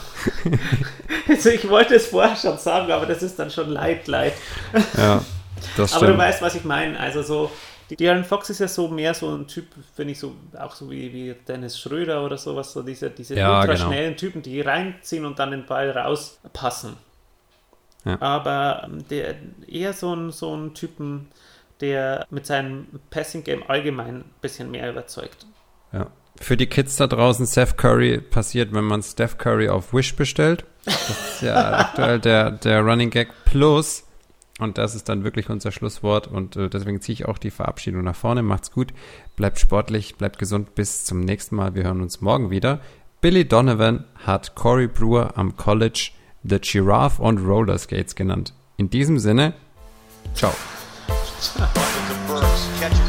also 1.28 1.50
ich 1.50 1.68
wollte 1.68 1.96
es 1.96 2.06
vorher 2.06 2.34
schon 2.36 2.56
sagen, 2.58 2.90
aber 2.90 3.04
das 3.06 3.22
ist 3.22 3.38
dann 3.38 3.50
schon 3.50 3.68
leid, 3.70 4.06
leid. 4.08 4.32
Ja, 4.96 5.22
das 5.76 5.92
Aber 5.92 6.06
du 6.06 6.12
stimmt. 6.12 6.18
weißt, 6.18 6.42
was 6.42 6.54
ich 6.54 6.64
meine. 6.64 6.98
Also 6.98 7.22
so, 7.22 7.50
die 7.90 7.96
Darren 7.96 8.24
Fox 8.24 8.48
ist 8.48 8.60
ja 8.60 8.68
so 8.68 8.88
mehr 8.88 9.12
so 9.12 9.34
ein 9.34 9.46
Typ, 9.46 9.66
finde 9.94 10.12
ich 10.12 10.18
so, 10.18 10.34
auch 10.58 10.74
so 10.74 10.90
wie, 10.90 11.12
wie 11.12 11.34
Dennis 11.46 11.78
Schröder 11.78 12.24
oder 12.24 12.38
sowas, 12.38 12.72
so 12.72 12.82
diese, 12.82 13.10
diese 13.10 13.34
Ja, 13.34 13.64
genau. 13.66 13.76
schnellen 13.88 14.16
Typen, 14.16 14.40
die 14.40 14.62
reinziehen 14.62 15.26
und 15.26 15.38
dann 15.38 15.50
den 15.50 15.66
Ball 15.66 15.90
rauspassen. 15.90 16.96
Ja. 18.04 18.18
aber 18.22 18.82
ähm, 18.84 19.06
der 19.08 19.34
eher 19.66 19.92
so 19.92 20.14
ein, 20.14 20.30
so 20.30 20.56
ein 20.56 20.74
Typen, 20.74 21.28
der 21.80 22.26
mit 22.30 22.46
seinem 22.46 22.86
Passing-Game 23.10 23.64
allgemein 23.68 24.16
ein 24.16 24.24
bisschen 24.40 24.70
mehr 24.70 24.90
überzeugt. 24.90 25.46
Ja. 25.92 26.08
Für 26.38 26.56
die 26.56 26.66
Kids 26.66 26.96
da 26.96 27.06
draußen, 27.06 27.46
Seth 27.46 27.78
Curry 27.78 28.20
passiert, 28.20 28.72
wenn 28.74 28.84
man 28.84 29.02
Steph 29.02 29.38
Curry 29.38 29.68
auf 29.68 29.94
Wish 29.94 30.16
bestellt. 30.16 30.64
Das 30.84 31.10
ist 31.10 31.42
ja 31.42 31.78
aktuell 31.78 32.18
der, 32.18 32.50
der 32.50 32.82
Running 32.82 33.10
Gag 33.10 33.28
Plus. 33.44 34.04
Und 34.58 34.78
das 34.78 34.94
ist 34.94 35.08
dann 35.08 35.24
wirklich 35.24 35.50
unser 35.50 35.72
Schlusswort. 35.72 36.26
Und 36.28 36.56
äh, 36.56 36.68
deswegen 36.68 37.00
ziehe 37.00 37.14
ich 37.14 37.26
auch 37.26 37.38
die 37.38 37.50
Verabschiedung 37.50 38.04
nach 38.04 38.16
vorne. 38.16 38.42
Macht's 38.42 38.70
gut, 38.70 38.92
bleibt 39.36 39.58
sportlich, 39.58 40.16
bleibt 40.16 40.38
gesund. 40.38 40.74
Bis 40.74 41.04
zum 41.04 41.20
nächsten 41.20 41.56
Mal. 41.56 41.74
Wir 41.74 41.84
hören 41.84 42.00
uns 42.00 42.20
morgen 42.20 42.50
wieder. 42.50 42.80
Billy 43.20 43.46
Donovan 43.46 44.04
hat 44.24 44.54
Corey 44.54 44.88
Brewer 44.88 45.36
am 45.36 45.56
College 45.56 46.10
The 46.42 46.58
Giraffe 46.60 47.22
on 47.22 47.38
Roller 47.38 47.78
Skates 47.78 48.14
genannt. 48.14 48.54
In 48.76 48.90
diesem 48.90 49.18
Sinne, 49.18 49.54
ciao. 50.34 50.52
Buckets 51.58 52.10
of 52.10 52.26
Burks. 52.26 52.80
Catches 52.80 53.05